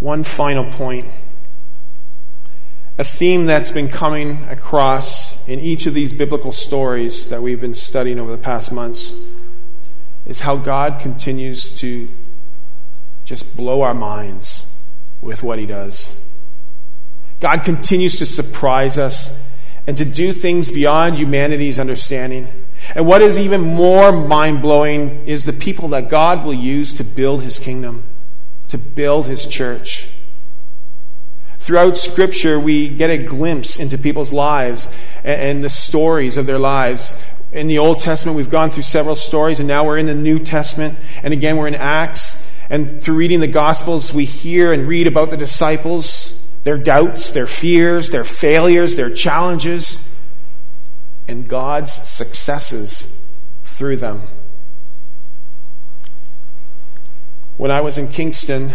One 0.00 0.24
final 0.24 0.64
point. 0.64 1.06
A 3.02 3.04
theme 3.04 3.46
that's 3.46 3.72
been 3.72 3.88
coming 3.88 4.44
across 4.44 5.44
in 5.48 5.58
each 5.58 5.86
of 5.86 5.92
these 5.92 6.12
biblical 6.12 6.52
stories 6.52 7.30
that 7.30 7.42
we've 7.42 7.60
been 7.60 7.74
studying 7.74 8.20
over 8.20 8.30
the 8.30 8.38
past 8.38 8.70
months 8.70 9.12
is 10.24 10.38
how 10.38 10.54
God 10.54 11.00
continues 11.00 11.72
to 11.80 12.08
just 13.24 13.56
blow 13.56 13.82
our 13.82 13.92
minds 13.92 14.68
with 15.20 15.42
what 15.42 15.58
He 15.58 15.66
does. 15.66 16.16
God 17.40 17.64
continues 17.64 18.20
to 18.20 18.24
surprise 18.24 18.98
us 18.98 19.36
and 19.84 19.96
to 19.96 20.04
do 20.04 20.32
things 20.32 20.70
beyond 20.70 21.18
humanity's 21.18 21.80
understanding. 21.80 22.46
And 22.94 23.04
what 23.04 23.20
is 23.20 23.36
even 23.36 23.62
more 23.62 24.12
mind 24.12 24.62
blowing 24.62 25.26
is 25.26 25.44
the 25.44 25.52
people 25.52 25.88
that 25.88 26.08
God 26.08 26.44
will 26.44 26.54
use 26.54 26.94
to 26.94 27.02
build 27.02 27.42
His 27.42 27.58
kingdom, 27.58 28.04
to 28.68 28.78
build 28.78 29.26
His 29.26 29.44
church. 29.44 30.06
Throughout 31.62 31.96
Scripture, 31.96 32.58
we 32.58 32.88
get 32.88 33.08
a 33.08 33.18
glimpse 33.18 33.78
into 33.78 33.96
people's 33.96 34.32
lives 34.32 34.92
and 35.22 35.62
the 35.62 35.70
stories 35.70 36.36
of 36.36 36.44
their 36.44 36.58
lives. 36.58 37.22
In 37.52 37.68
the 37.68 37.78
Old 37.78 38.00
Testament, 38.00 38.36
we've 38.36 38.50
gone 38.50 38.68
through 38.68 38.82
several 38.82 39.14
stories, 39.14 39.60
and 39.60 39.68
now 39.68 39.86
we're 39.86 39.96
in 39.96 40.06
the 40.06 40.14
New 40.14 40.40
Testament. 40.40 40.98
And 41.22 41.32
again, 41.32 41.56
we're 41.56 41.68
in 41.68 41.76
Acts. 41.76 42.44
And 42.68 43.00
through 43.00 43.14
reading 43.14 43.38
the 43.38 43.46
Gospels, 43.46 44.12
we 44.12 44.24
hear 44.24 44.72
and 44.72 44.88
read 44.88 45.06
about 45.06 45.30
the 45.30 45.36
disciples, 45.36 46.44
their 46.64 46.76
doubts, 46.76 47.30
their 47.30 47.46
fears, 47.46 48.10
their 48.10 48.24
failures, 48.24 48.96
their 48.96 49.10
challenges, 49.10 50.10
and 51.28 51.48
God's 51.48 51.92
successes 51.92 53.16
through 53.64 53.98
them. 53.98 54.22
When 57.56 57.70
I 57.70 57.80
was 57.80 57.98
in 57.98 58.08
Kingston, 58.08 58.72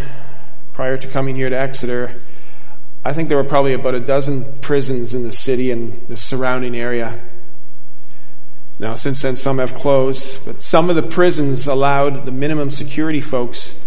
prior 0.71 0.95
to 0.95 1.08
coming 1.10 1.36
here 1.36 1.50
to 1.50 1.60
Exeter, 1.60 2.21
I 3.08 3.13
think 3.13 3.30
there 3.30 3.38
were 3.38 3.46
probably 3.46 3.72
about 3.72 3.96
a 3.96 4.02
dozen 4.02 4.60
prisons 4.60 5.15
in 5.15 5.24
the 5.24 5.32
city 5.32 5.72
and 5.72 6.06
the 6.10 6.17
surrounding 6.17 6.76
area. 6.76 7.17
Now, 8.80 8.96
since 8.96 9.22
then, 9.22 9.38
some 9.38 9.60
have 9.60 9.74
closed, 9.74 10.43
but 10.46 10.62
some 10.62 10.89
of 10.89 10.98
the 10.98 11.02
prisons 11.02 11.67
allowed 11.67 12.26
the 12.26 12.34
minimum 12.34 12.70
security 12.70 13.22
folks 13.22 13.80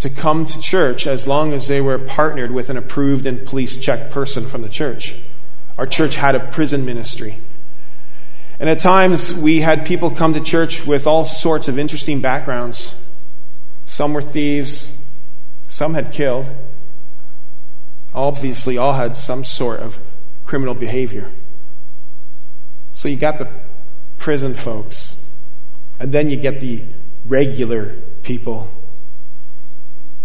to 0.00 0.08
come 0.08 0.46
to 0.46 0.58
church 0.58 1.06
as 1.06 1.26
long 1.26 1.52
as 1.52 1.68
they 1.68 1.82
were 1.82 1.98
partnered 1.98 2.50
with 2.50 2.70
an 2.70 2.78
approved 2.78 3.26
and 3.26 3.46
police 3.46 3.76
checked 3.76 4.10
person 4.10 4.46
from 4.46 4.62
the 4.62 4.70
church. 4.70 5.16
Our 5.76 5.86
church 5.86 6.14
had 6.14 6.34
a 6.34 6.40
prison 6.40 6.86
ministry. 6.86 7.40
And 8.58 8.70
at 8.70 8.78
times, 8.78 9.34
we 9.34 9.60
had 9.60 9.84
people 9.84 10.08
come 10.08 10.32
to 10.32 10.40
church 10.40 10.86
with 10.86 11.06
all 11.06 11.26
sorts 11.26 11.68
of 11.68 11.78
interesting 11.78 12.22
backgrounds. 12.22 12.96
Some 13.84 14.14
were 14.14 14.22
thieves, 14.22 14.96
some 15.68 15.92
had 15.92 16.10
killed 16.10 16.46
obviously 18.14 18.76
all 18.78 18.92
had 18.92 19.16
some 19.16 19.44
sort 19.44 19.80
of 19.80 19.98
criminal 20.44 20.74
behavior. 20.74 21.30
So 22.92 23.08
you 23.08 23.16
got 23.16 23.38
the 23.38 23.48
prison 24.18 24.54
folks, 24.54 25.16
and 25.98 26.12
then 26.12 26.28
you 26.28 26.36
get 26.36 26.60
the 26.60 26.82
regular 27.26 27.96
people. 28.22 28.70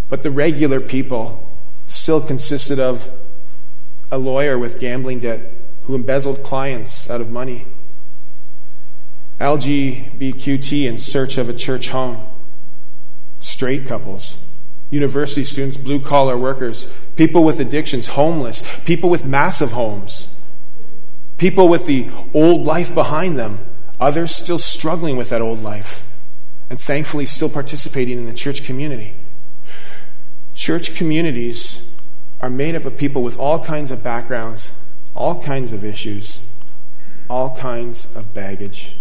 But 0.10 0.24
the 0.24 0.32
regular 0.32 0.80
people 0.80 1.48
still 1.88 2.22
consisted 2.22 2.80
of 2.80 3.10
a 4.12 4.18
lawyer 4.18 4.58
with 4.58 4.80
gambling 4.80 5.20
debt 5.20 5.40
who 5.84 5.96
embezzled 5.96 6.44
clients 6.44 7.10
out 7.10 7.22
of 7.22 7.32
money, 7.32 7.66
LGBTQ 9.40 10.86
in 10.86 10.98
search 10.98 11.38
of 11.38 11.48
a 11.48 11.54
church 11.54 11.90
home, 11.90 12.26
straight 13.40 13.86
couples 13.86 14.38
university 14.90 15.44
students, 15.44 15.78
blue 15.78 16.00
collar 16.00 16.38
workers, 16.38 16.92
people 17.16 17.44
with 17.44 17.60
addictions, 17.60 18.10
homeless, 18.10 18.64
people 18.86 19.10
with 19.10 19.26
massive 19.26 19.72
homes, 19.74 20.30
people 21.38 21.68
with 21.68 21.86
the 21.86 22.10
old 22.34 22.66
life 22.66 22.94
behind 22.94 23.38
them, 23.38 23.60
others 24.00 24.36
still 24.36 24.58
struggling 24.58 25.18
with 25.18 25.30
that 25.30 25.42
old 25.42 25.62
life, 25.62 26.08
and 26.70 26.80
thankfully 26.80 27.26
still 27.26 27.50
participating 27.50 28.18
in 28.18 28.26
the 28.26 28.34
church 28.34 28.64
community. 28.64 29.14
Church 30.56 30.96
communities 30.96 31.88
are 32.42 32.50
made 32.50 32.76
up 32.76 32.86
of 32.86 32.98
people 32.98 33.24
with 33.24 33.38
all 33.38 33.64
kinds 33.64 33.92
of 33.92 34.04
backgrounds, 34.04 34.72
all 35.16 35.42
kinds 35.42 35.74
of 35.74 35.84
issues, 35.84 36.42
all 37.30 37.56
kinds 37.56 38.08
of 38.16 38.34
baggage. 38.34 38.96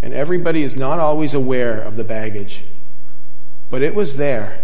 And 0.00 0.14
everybody 0.14 0.62
is 0.62 0.76
not 0.76 1.00
always 1.00 1.34
aware 1.34 1.80
of 1.80 1.96
the 1.96 2.04
baggage. 2.04 2.62
But 3.70 3.82
it 3.82 3.94
was 3.94 4.16
there. 4.16 4.60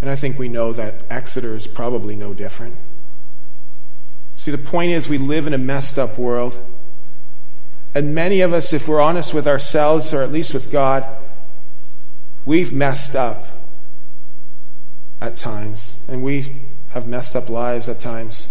And 0.00 0.10
I 0.10 0.16
think 0.16 0.38
we 0.38 0.48
know 0.48 0.72
that 0.72 1.02
Exeter 1.10 1.56
is 1.56 1.66
probably 1.66 2.14
no 2.16 2.34
different. 2.34 2.76
See, 4.36 4.50
the 4.50 4.58
point 4.58 4.92
is, 4.92 5.08
we 5.08 5.18
live 5.18 5.46
in 5.46 5.54
a 5.54 5.58
messed 5.58 5.98
up 5.98 6.16
world. 6.16 6.56
And 7.94 8.14
many 8.14 8.40
of 8.40 8.52
us, 8.52 8.72
if 8.72 8.86
we're 8.86 9.00
honest 9.00 9.34
with 9.34 9.48
ourselves, 9.48 10.14
or 10.14 10.22
at 10.22 10.30
least 10.30 10.54
with 10.54 10.70
God, 10.70 11.04
we've 12.46 12.72
messed 12.72 13.16
up 13.16 13.44
at 15.20 15.36
times. 15.36 15.96
And 16.06 16.22
we 16.22 16.56
have 16.90 17.06
messed 17.06 17.34
up 17.34 17.48
lives 17.48 17.88
at 17.88 17.98
times. 17.98 18.48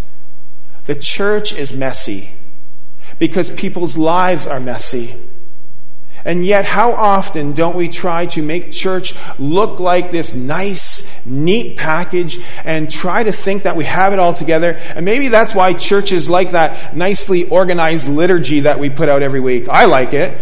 The 0.85 0.95
church 0.95 1.53
is 1.53 1.71
messy 1.71 2.31
because 3.19 3.51
people's 3.51 3.97
lives 3.97 4.45
are 4.45 4.59
messy. 4.59 5.15
And 6.27 6.45
yet, 6.45 6.65
how 6.65 6.91
often 6.91 7.53
don't 7.53 7.75
we 7.75 7.87
try 7.87 8.27
to 8.27 8.43
make 8.43 8.71
church 8.71 9.15
look 9.39 9.79
like 9.79 10.11
this 10.11 10.35
nice, 10.35 11.09
neat 11.25 11.77
package 11.77 12.37
and 12.63 12.91
try 12.91 13.23
to 13.23 13.31
think 13.31 13.63
that 13.63 13.75
we 13.75 13.85
have 13.85 14.13
it 14.13 14.19
all 14.19 14.33
together? 14.33 14.73
And 14.73 15.05
maybe 15.05 15.29
that's 15.29 15.55
why 15.55 15.73
churches 15.73 16.29
like 16.29 16.51
that 16.51 16.95
nicely 16.95 17.49
organized 17.49 18.07
liturgy 18.07 18.59
that 18.59 18.77
we 18.77 18.91
put 18.91 19.09
out 19.09 19.23
every 19.23 19.39
week. 19.39 19.67
I 19.67 19.85
like 19.85 20.13
it, 20.13 20.37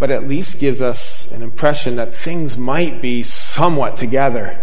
but 0.00 0.10
at 0.10 0.26
least 0.26 0.58
gives 0.58 0.82
us 0.82 1.30
an 1.30 1.42
impression 1.42 1.94
that 1.96 2.12
things 2.12 2.58
might 2.58 3.00
be 3.00 3.22
somewhat 3.22 3.94
together. 3.94 4.58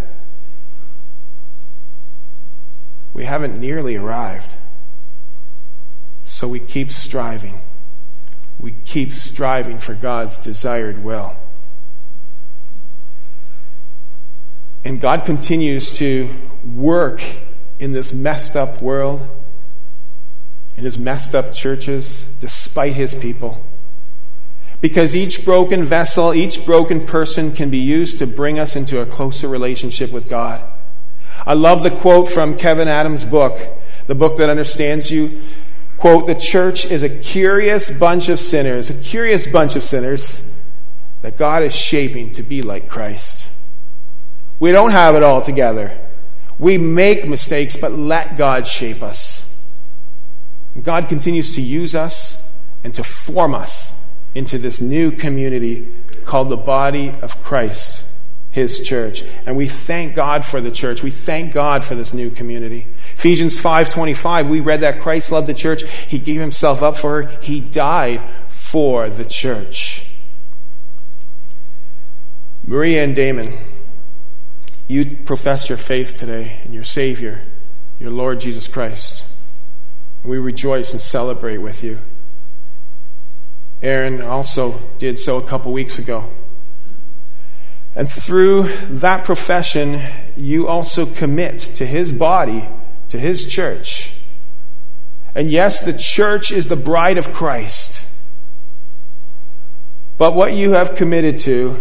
we 3.16 3.24
haven't 3.24 3.58
nearly 3.58 3.96
arrived. 3.96 4.52
So 6.26 6.50
we 6.50 6.60
keep 6.60 6.92
striving. 6.92 7.62
We 8.66 8.74
keep 8.84 9.14
striving 9.14 9.78
for 9.78 9.94
God's 9.94 10.40
desired 10.40 11.04
will. 11.04 11.36
And 14.84 15.00
God 15.00 15.24
continues 15.24 15.96
to 16.00 16.32
work 16.76 17.22
in 17.78 17.92
this 17.92 18.12
messed 18.12 18.56
up 18.56 18.82
world, 18.82 19.30
in 20.78 20.84
his 20.84 20.98
messed 20.98 21.36
up 21.36 21.54
churches, 21.54 22.26
despite 22.40 22.94
his 22.94 23.14
people. 23.14 23.64
Because 24.82 25.16
each 25.16 25.46
broken 25.46 25.84
vessel, 25.84 26.34
each 26.34 26.66
broken 26.66 27.06
person 27.06 27.52
can 27.52 27.70
be 27.70 27.78
used 27.78 28.18
to 28.18 28.26
bring 28.26 28.60
us 28.60 28.76
into 28.76 29.00
a 29.00 29.06
closer 29.06 29.48
relationship 29.48 30.12
with 30.12 30.28
God. 30.28 30.60
I 31.46 31.54
love 31.54 31.84
the 31.84 31.92
quote 31.92 32.28
from 32.28 32.58
Kevin 32.58 32.88
Adams' 32.88 33.26
book, 33.26 33.62
the 34.08 34.16
book 34.16 34.38
that 34.38 34.50
understands 34.50 35.12
you. 35.12 35.44
Quote, 35.98 36.26
the 36.26 36.36
church 36.36 36.90
is 36.92 37.04
a 37.04 37.10
curious 37.10 37.90
bunch 37.90 38.30
of 38.30 38.40
sinners, 38.40 38.90
a 38.90 38.94
curious 38.94 39.48
bunch 39.48 39.76
of 39.76 39.84
sinners 39.84 40.48
that 41.22 41.38
God 41.38 41.64
is 41.64 41.76
shaping 41.76 42.32
to 42.34 42.44
be 42.44 42.62
like 42.62 42.90
Christ. 42.90 43.48
We 44.60 44.72
don't 44.72 44.92
have 44.92 45.16
it 45.16 45.24
all 45.24 45.42
together. 45.42 45.98
We 46.60 46.78
make 46.78 47.28
mistakes, 47.28 47.76
but 47.76 47.92
let 47.92 48.38
God 48.38 48.68
shape 48.68 49.02
us. 49.02 49.50
God 50.82 51.08
continues 51.08 51.56
to 51.56 51.62
use 51.62 51.96
us 51.96 52.42
and 52.84 52.94
to 52.96 53.04
form 53.04 53.56
us 53.56 54.00
into 54.34 54.58
this 54.58 54.82
new 54.82 55.12
community 55.12 55.88
called 56.26 56.50
the 56.50 56.58
body 56.58 57.10
of 57.22 57.42
Christ, 57.42 58.06
his 58.52 58.82
church. 58.82 59.24
And 59.46 59.56
we 59.56 59.68
thank 59.68 60.16
God 60.16 60.46
for 60.46 60.60
the 60.60 60.72
church. 60.72 61.02
We 61.02 61.12
thank 61.12 61.54
God 61.54 61.84
for 61.84 61.96
this 61.96 62.14
new 62.14 62.30
community. 62.30 62.88
Ephesians 63.16 63.58
5:25, 63.58 64.48
we 64.48 64.60
read 64.60 64.82
that 64.82 65.00
Christ 65.00 65.32
loved 65.32 65.48
the 65.48 65.54
church. 65.54 65.84
He 66.08 66.20
gave 66.20 66.40
himself 66.40 66.84
up 66.84 66.98
for 66.98 67.24
her. 67.24 67.32
He 67.42 67.62
died 67.62 68.22
for 68.48 69.10
the 69.10 69.26
church. 69.26 70.06
Maria 72.68 73.04
and 73.04 73.16
Damon, 73.16 73.54
you 74.88 75.18
profess 75.26 75.70
your 75.70 75.78
faith 75.78 76.16
today 76.16 76.58
in 76.66 76.74
your 76.74 76.84
Savior, 76.84 77.42
your 78.00 78.12
Lord 78.12 78.40
Jesus 78.40 78.68
Christ. 78.68 79.24
We 80.24 80.38
rejoice 80.38 80.92
and 80.92 81.02
celebrate 81.02 81.60
with 81.60 81.84
you. 81.84 82.00
Aaron 83.82 84.22
also 84.22 84.80
did 84.98 85.20
so 85.20 85.38
a 85.38 85.44
couple 85.44 85.72
weeks 85.72 86.00
ago. 86.00 86.30
And 87.96 88.10
through 88.10 88.64
that 88.90 89.24
profession, 89.24 90.02
you 90.36 90.68
also 90.68 91.06
commit 91.06 91.60
to 91.60 91.86
his 91.86 92.12
body, 92.12 92.68
to 93.16 93.22
his 93.22 93.48
church. 93.48 94.14
And 95.34 95.50
yes, 95.50 95.82
the 95.82 95.94
church 95.94 96.52
is 96.52 96.68
the 96.68 96.76
bride 96.76 97.18
of 97.18 97.34
Christ. 97.34 98.08
But 100.18 100.34
what 100.34 100.54
you 100.54 100.72
have 100.72 100.96
committed 100.96 101.38
to 101.40 101.78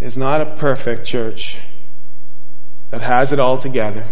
is 0.00 0.16
not 0.16 0.40
a 0.40 0.46
perfect 0.46 1.04
church 1.04 1.60
that 2.90 3.00
has 3.00 3.32
it 3.32 3.40
all 3.40 3.58
together. 3.58 4.04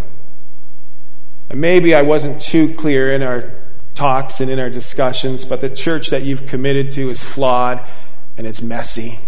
And 1.48 1.60
maybe 1.60 1.94
I 1.94 2.02
wasn't 2.02 2.40
too 2.40 2.74
clear 2.74 3.12
in 3.12 3.22
our 3.22 3.50
talks 3.94 4.40
and 4.40 4.50
in 4.50 4.58
our 4.58 4.70
discussions, 4.70 5.44
but 5.44 5.60
the 5.60 5.68
church 5.68 6.10
that 6.10 6.22
you've 6.22 6.46
committed 6.46 6.90
to 6.92 7.10
is 7.10 7.22
flawed 7.22 7.80
and 8.36 8.46
it's 8.46 8.62
messy. 8.62 9.20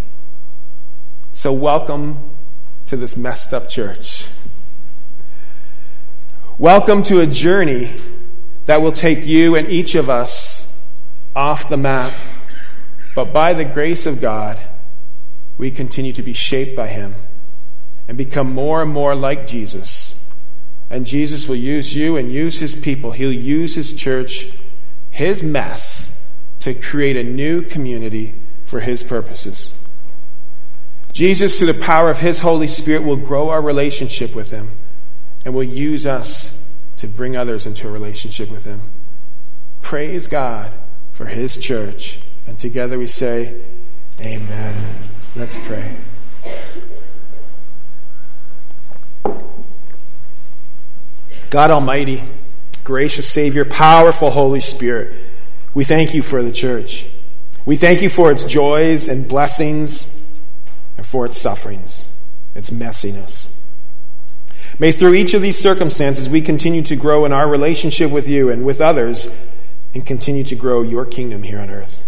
So, 1.32 1.52
welcome 1.52 2.30
to 2.86 2.96
this 2.96 3.16
messed 3.16 3.52
up 3.52 3.68
church. 3.68 4.28
Welcome 6.58 7.02
to 7.02 7.20
a 7.20 7.26
journey 7.26 7.90
that 8.64 8.80
will 8.80 8.92
take 8.92 9.26
you 9.26 9.56
and 9.56 9.68
each 9.68 9.94
of 9.94 10.08
us 10.08 10.72
off 11.34 11.68
the 11.68 11.76
map. 11.76 12.14
But 13.14 13.32
by 13.32 13.54
the 13.54 13.64
grace 13.64 14.06
of 14.06 14.20
God, 14.20 14.60
we 15.58 15.70
continue 15.70 16.12
to 16.12 16.22
be 16.22 16.32
shaped 16.32 16.74
by 16.74 16.88
Him 16.88 17.14
and 18.08 18.16
become 18.16 18.52
more 18.52 18.82
and 18.82 18.90
more 18.90 19.14
like 19.14 19.46
Jesus 19.46 20.16
and 20.90 21.06
Jesus 21.06 21.48
will 21.48 21.56
use 21.56 21.96
you 21.96 22.16
and 22.16 22.32
use 22.32 22.60
his 22.60 22.74
people. 22.74 23.12
He'll 23.12 23.32
use 23.32 23.74
his 23.74 23.92
church, 23.92 24.52
his 25.10 25.42
mess, 25.42 26.16
to 26.60 26.74
create 26.74 27.16
a 27.16 27.24
new 27.24 27.62
community 27.62 28.34
for 28.64 28.80
his 28.80 29.02
purposes. 29.02 29.74
Jesus, 31.12 31.58
through 31.58 31.72
the 31.72 31.82
power 31.82 32.10
of 32.10 32.20
his 32.20 32.40
Holy 32.40 32.68
Spirit, 32.68 33.02
will 33.02 33.16
grow 33.16 33.48
our 33.48 33.62
relationship 33.62 34.34
with 34.34 34.50
him 34.50 34.70
and 35.46 35.54
will 35.54 35.62
use 35.62 36.04
us 36.04 36.60
to 36.96 37.06
bring 37.06 37.36
others 37.36 37.66
into 37.66 37.86
a 37.86 37.90
relationship 37.90 38.50
with 38.50 38.64
him. 38.64 38.82
Praise 39.80 40.26
God 40.26 40.72
for 41.12 41.26
his 41.26 41.56
church. 41.56 42.18
And 42.48 42.58
together 42.58 42.98
we 42.98 43.06
say, 43.06 43.62
Amen. 44.20 44.74
Let's 45.36 45.64
pray. 45.64 45.94
God 51.48 51.70
Almighty, 51.70 52.24
gracious 52.82 53.30
Savior, 53.30 53.64
powerful 53.64 54.30
Holy 54.30 54.58
Spirit, 54.58 55.14
we 55.74 55.84
thank 55.84 56.12
you 56.12 56.22
for 56.22 56.42
the 56.42 56.50
church. 56.50 57.06
We 57.64 57.76
thank 57.76 58.02
you 58.02 58.08
for 58.08 58.32
its 58.32 58.42
joys 58.42 59.08
and 59.08 59.28
blessings 59.28 60.20
and 60.96 61.06
for 61.06 61.24
its 61.24 61.38
sufferings, 61.38 62.08
its 62.56 62.70
messiness. 62.70 63.50
May 64.78 64.92
through 64.92 65.14
each 65.14 65.34
of 65.34 65.42
these 65.42 65.58
circumstances 65.58 66.28
we 66.28 66.42
continue 66.42 66.82
to 66.82 66.96
grow 66.96 67.24
in 67.24 67.32
our 67.32 67.48
relationship 67.48 68.10
with 68.10 68.28
you 68.28 68.50
and 68.50 68.64
with 68.64 68.80
others 68.80 69.34
and 69.94 70.04
continue 70.04 70.44
to 70.44 70.54
grow 70.54 70.82
your 70.82 71.06
kingdom 71.06 71.42
here 71.42 71.58
on 71.58 71.70
earth. 71.70 72.04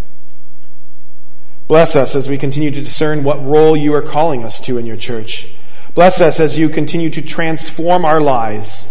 Bless 1.67 1.95
us 1.95 2.15
as 2.15 2.29
we 2.29 2.37
continue 2.37 2.71
to 2.71 2.81
discern 2.81 3.23
what 3.23 3.43
role 3.43 3.75
you 3.75 3.93
are 3.93 4.01
calling 4.01 4.43
us 4.43 4.59
to 4.61 4.77
in 4.77 4.85
your 4.85 4.97
church. 4.97 5.47
Bless 5.95 6.21
us 6.21 6.39
as 6.39 6.57
you 6.57 6.69
continue 6.69 7.09
to 7.09 7.21
transform 7.21 8.05
our 8.05 8.21
lives 8.21 8.89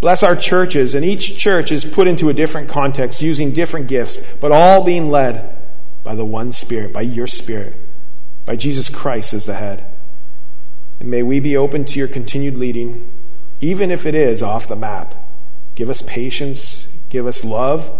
Bless 0.00 0.22
our 0.22 0.36
churches, 0.36 0.94
and 0.94 1.04
each 1.04 1.38
church 1.38 1.72
is 1.72 1.84
put 1.84 2.06
into 2.06 2.28
a 2.28 2.34
different 2.34 2.68
context 2.68 3.22
using 3.22 3.52
different 3.52 3.88
gifts, 3.88 4.20
but 4.40 4.52
all 4.52 4.84
being 4.84 5.10
led 5.10 5.56
by 6.04 6.14
the 6.14 6.24
one 6.24 6.52
Spirit, 6.52 6.92
by 6.92 7.00
your 7.00 7.26
Spirit, 7.26 7.74
by 8.44 8.56
Jesus 8.56 8.88
Christ 8.88 9.32
as 9.32 9.46
the 9.46 9.54
head. 9.54 9.86
And 11.00 11.10
may 11.10 11.22
we 11.22 11.40
be 11.40 11.56
open 11.56 11.84
to 11.86 11.98
your 11.98 12.08
continued 12.08 12.56
leading, 12.56 13.10
even 13.60 13.90
if 13.90 14.06
it 14.06 14.14
is 14.14 14.42
off 14.42 14.68
the 14.68 14.76
map. 14.76 15.14
Give 15.74 15.90
us 15.90 16.02
patience, 16.02 16.88
give 17.10 17.26
us 17.26 17.44
love, 17.44 17.90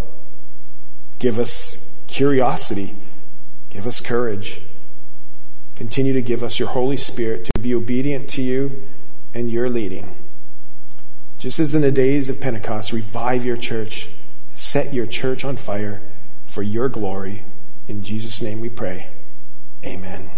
give 1.18 1.38
us 1.38 1.90
curiosity, 2.06 2.96
give 3.70 3.86
us 3.86 4.00
courage. 4.00 4.60
Continue 5.76 6.14
to 6.14 6.22
give 6.22 6.42
us 6.42 6.58
your 6.58 6.68
Holy 6.68 6.96
Spirit 6.96 7.44
to 7.44 7.60
be 7.60 7.74
obedient 7.74 8.30
to 8.30 8.42
you 8.42 8.82
and 9.34 9.50
your 9.50 9.68
leading. 9.68 10.16
Just 11.38 11.58
as 11.58 11.74
in 11.74 11.82
the 11.82 11.92
days 11.92 12.30
of 12.30 12.40
Pentecost, 12.40 12.92
revive 12.92 13.44
your 13.44 13.58
church, 13.58 14.08
set 14.54 14.94
your 14.94 15.04
church 15.04 15.44
on 15.44 15.58
fire 15.58 16.00
for 16.46 16.62
your 16.62 16.88
glory. 16.88 17.42
In 17.88 18.02
Jesus' 18.02 18.40
name 18.40 18.60
we 18.60 18.70
pray. 18.70 19.10
Amen. 19.84 20.30